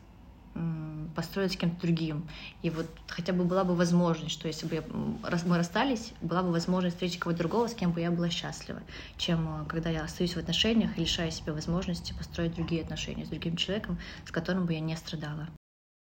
построить 1.15 1.53
с 1.53 1.57
кем-то 1.57 1.81
другим. 1.81 2.27
И 2.61 2.69
вот 2.69 2.85
хотя 3.07 3.33
бы 3.33 3.43
была 3.43 3.63
бы 3.63 3.75
возможность, 3.75 4.33
что 4.33 4.47
если 4.47 4.67
бы 4.67 4.75
я, 4.75 4.83
мы 4.83 5.57
расстались, 5.57 6.13
была 6.21 6.43
бы 6.43 6.51
возможность 6.51 6.95
встретить 6.95 7.19
кого-то 7.19 7.39
другого, 7.39 7.67
с 7.67 7.73
кем 7.73 7.91
бы 7.91 8.01
я 8.01 8.11
была 8.11 8.29
счастлива, 8.29 8.81
чем 9.17 9.63
э, 9.63 9.65
когда 9.67 9.89
я 9.89 10.03
остаюсь 10.03 10.35
в 10.35 10.39
отношениях 10.39 10.97
и 10.97 11.01
лишаю 11.01 11.31
себя 11.31 11.53
возможности 11.53 12.13
построить 12.13 12.55
другие 12.55 12.83
отношения 12.83 13.25
с 13.25 13.29
другим 13.29 13.55
человеком, 13.55 13.97
с 14.25 14.31
которым 14.31 14.65
бы 14.65 14.73
я 14.73 14.79
не 14.79 14.95
страдала. 14.95 15.47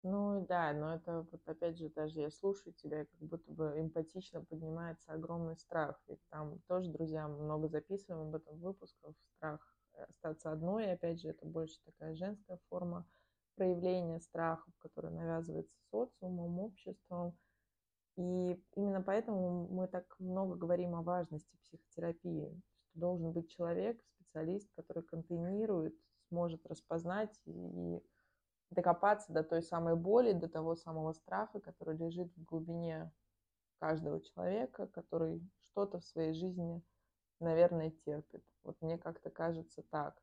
Ну 0.02 0.44
да, 0.48 0.72
но 0.72 0.94
это 0.94 1.26
вот 1.30 1.40
опять 1.46 1.78
же, 1.78 1.88
даже 1.88 2.20
я 2.20 2.30
слушаю 2.30 2.74
тебя, 2.74 3.02
и 3.02 3.04
как 3.06 3.20
будто 3.20 3.50
бы 3.50 3.74
эмпатично 3.76 4.42
поднимается 4.42 5.12
огромный 5.12 5.56
страх. 5.56 5.98
Ведь 6.08 6.20
там 6.30 6.58
тоже, 6.66 6.90
друзья, 6.90 7.26
много 7.28 7.68
записываем 7.68 8.28
об 8.28 8.34
этом 8.34 8.58
выпусках. 8.58 9.14
Страх 9.36 9.73
остаться 10.08 10.52
одной, 10.52 10.92
опять 10.92 11.20
же, 11.20 11.28
это 11.28 11.46
больше 11.46 11.78
такая 11.84 12.14
женская 12.14 12.58
форма 12.68 13.06
проявления 13.56 14.20
страхов, 14.20 14.72
которые 14.78 15.12
навязывается 15.12 15.74
социумом, 15.90 16.58
обществом. 16.58 17.36
И 18.16 18.62
именно 18.76 19.02
поэтому 19.02 19.68
мы 19.68 19.88
так 19.88 20.14
много 20.18 20.54
говорим 20.54 20.94
о 20.94 21.02
важности 21.02 21.56
психотерапии, 21.62 22.60
что 22.90 23.00
должен 23.00 23.32
быть 23.32 23.50
человек, 23.50 24.00
специалист, 24.16 24.68
который 24.76 25.02
контейнирует, 25.02 25.96
сможет 26.28 26.64
распознать 26.66 27.40
и 27.46 28.00
докопаться 28.70 29.32
до 29.32 29.42
той 29.42 29.62
самой 29.62 29.96
боли, 29.96 30.32
до 30.32 30.48
того 30.48 30.74
самого 30.76 31.12
страха, 31.12 31.60
который 31.60 31.96
лежит 31.96 32.32
в 32.36 32.44
глубине 32.44 33.12
каждого 33.78 34.20
человека, 34.20 34.86
который 34.88 35.40
что-то 35.62 36.00
в 36.00 36.04
своей 36.04 36.32
жизни, 36.32 36.82
наверное, 37.40 37.90
терпит. 37.90 38.42
Вот 38.62 38.76
мне 38.80 38.98
как-то 38.98 39.30
кажется 39.30 39.82
так. 39.90 40.20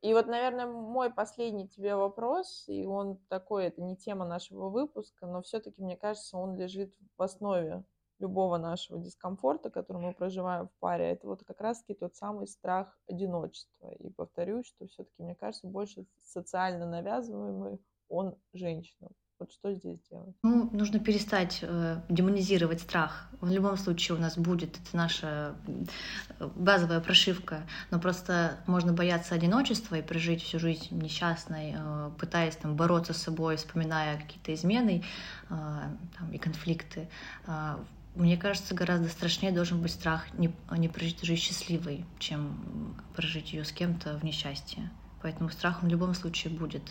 И 0.00 0.14
вот, 0.14 0.26
наверное, 0.26 0.66
мой 0.66 1.12
последний 1.12 1.68
тебе 1.68 1.94
вопрос, 1.94 2.64
и 2.66 2.84
он 2.86 3.18
такой, 3.28 3.66
это 3.66 3.80
не 3.80 3.96
тема 3.96 4.24
нашего 4.24 4.68
выпуска, 4.68 5.26
но 5.26 5.42
все-таки, 5.42 5.80
мне 5.80 5.96
кажется, 5.96 6.36
он 6.36 6.56
лежит 6.56 6.92
в 7.16 7.22
основе 7.22 7.84
любого 8.18 8.56
нашего 8.56 8.98
дискомфорта, 8.98 9.70
который 9.70 10.02
мы 10.02 10.14
проживаем 10.14 10.68
в 10.68 10.72
паре, 10.80 11.10
это 11.10 11.28
вот 11.28 11.44
как 11.44 11.60
раз-таки 11.60 11.94
тот 11.94 12.16
самый 12.16 12.46
страх 12.46 12.98
одиночества. 13.08 13.90
И 13.92 14.10
повторюсь, 14.10 14.66
что 14.66 14.86
все-таки, 14.86 15.22
мне 15.22 15.34
кажется, 15.34 15.66
больше 15.66 16.06
социально 16.20 16.86
навязываемый 16.86 17.80
он 18.08 18.36
женщинам. 18.52 19.12
Вот 19.42 19.50
что 19.50 19.74
здесь 19.74 19.98
делать? 20.08 20.36
Ну, 20.44 20.70
нужно 20.72 21.00
перестать 21.00 21.58
э, 21.62 22.00
демонизировать 22.08 22.80
страх. 22.80 23.28
В 23.40 23.50
любом 23.50 23.76
случае 23.76 24.16
у 24.16 24.20
нас 24.20 24.38
будет, 24.38 24.78
это 24.78 24.96
наша 24.96 25.56
э, 25.66 26.48
базовая 26.54 27.00
прошивка, 27.00 27.66
но 27.90 27.98
просто 27.98 28.60
можно 28.68 28.92
бояться 28.92 29.34
одиночества 29.34 29.96
и 29.96 30.02
прожить 30.02 30.44
всю 30.44 30.60
жизнь 30.60 30.96
несчастной, 30.96 31.74
э, 31.76 32.10
пытаясь 32.20 32.54
там 32.54 32.76
бороться 32.76 33.14
с 33.14 33.16
собой, 33.16 33.56
вспоминая 33.56 34.20
какие-то 34.20 34.54
измены 34.54 35.02
э, 35.50 35.50
там, 35.50 36.30
и 36.32 36.38
конфликты. 36.38 37.08
Э, 37.48 37.78
мне 38.14 38.36
кажется, 38.36 38.76
гораздо 38.76 39.08
страшнее 39.08 39.50
должен 39.50 39.82
быть 39.82 39.90
страх 39.90 40.24
не, 40.34 40.54
не 40.70 40.88
прожить 40.88 41.24
жизнь 41.24 41.42
счастливой, 41.42 42.04
чем 42.20 42.94
прожить 43.16 43.52
ее 43.54 43.64
с 43.64 43.72
кем-то 43.72 44.18
в 44.18 44.22
несчастье. 44.22 44.88
Поэтому 45.22 45.50
страх 45.50 45.82
в 45.82 45.86
любом 45.86 46.14
случае 46.14 46.52
будет. 46.52 46.82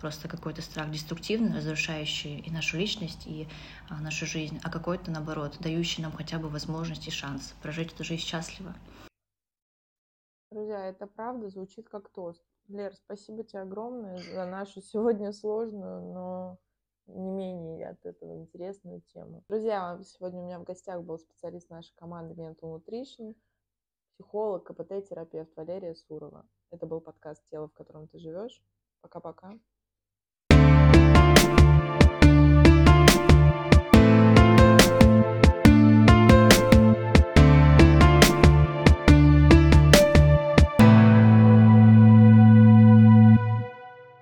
Просто 0.00 0.28
какой-то 0.28 0.60
страх 0.60 0.90
деструктивный, 0.90 1.56
разрушающий 1.56 2.40
и 2.40 2.50
нашу 2.50 2.76
личность, 2.76 3.26
и 3.26 3.46
а, 3.88 4.00
нашу 4.00 4.26
жизнь, 4.26 4.58
а 4.64 4.70
какой-то, 4.70 5.10
наоборот, 5.10 5.56
дающий 5.60 6.02
нам 6.02 6.12
хотя 6.12 6.38
бы 6.38 6.48
возможность 6.48 7.06
и 7.06 7.10
шанс 7.10 7.54
прожить 7.62 7.92
эту 7.92 8.04
жизнь 8.04 8.22
счастливо. 8.22 8.74
Друзья, 10.50 10.86
это 10.86 11.06
правда 11.06 11.48
звучит 11.48 11.88
как 11.88 12.08
тост. 12.08 12.42
Лер, 12.68 12.94
спасибо 12.94 13.44
тебе 13.44 13.60
огромное 13.60 14.18
за 14.18 14.46
нашу 14.46 14.80
сегодня 14.80 15.32
сложную, 15.32 16.12
но 16.12 16.58
не 17.06 17.30
менее 17.30 17.90
от 17.90 18.04
этого 18.04 18.36
интересную 18.36 19.00
тему. 19.12 19.44
Друзья, 19.48 20.00
сегодня 20.02 20.40
у 20.40 20.46
меня 20.46 20.58
в 20.58 20.64
гостях 20.64 21.02
был 21.02 21.18
специалист 21.18 21.70
нашей 21.70 21.94
команды 21.94 22.34
Mental 22.34 22.80
Nutrition, 22.80 23.34
психолог, 24.14 24.64
КПТ-терапевт 24.64 25.54
Валерия 25.56 25.94
Сурова. 25.94 26.46
Это 26.70 26.86
был 26.86 27.00
подкаст 27.00 27.42
«Тело, 27.50 27.68
в 27.68 27.72
котором 27.74 28.08
ты 28.08 28.18
живешь». 28.18 28.60
Пока-пока. 29.00 29.58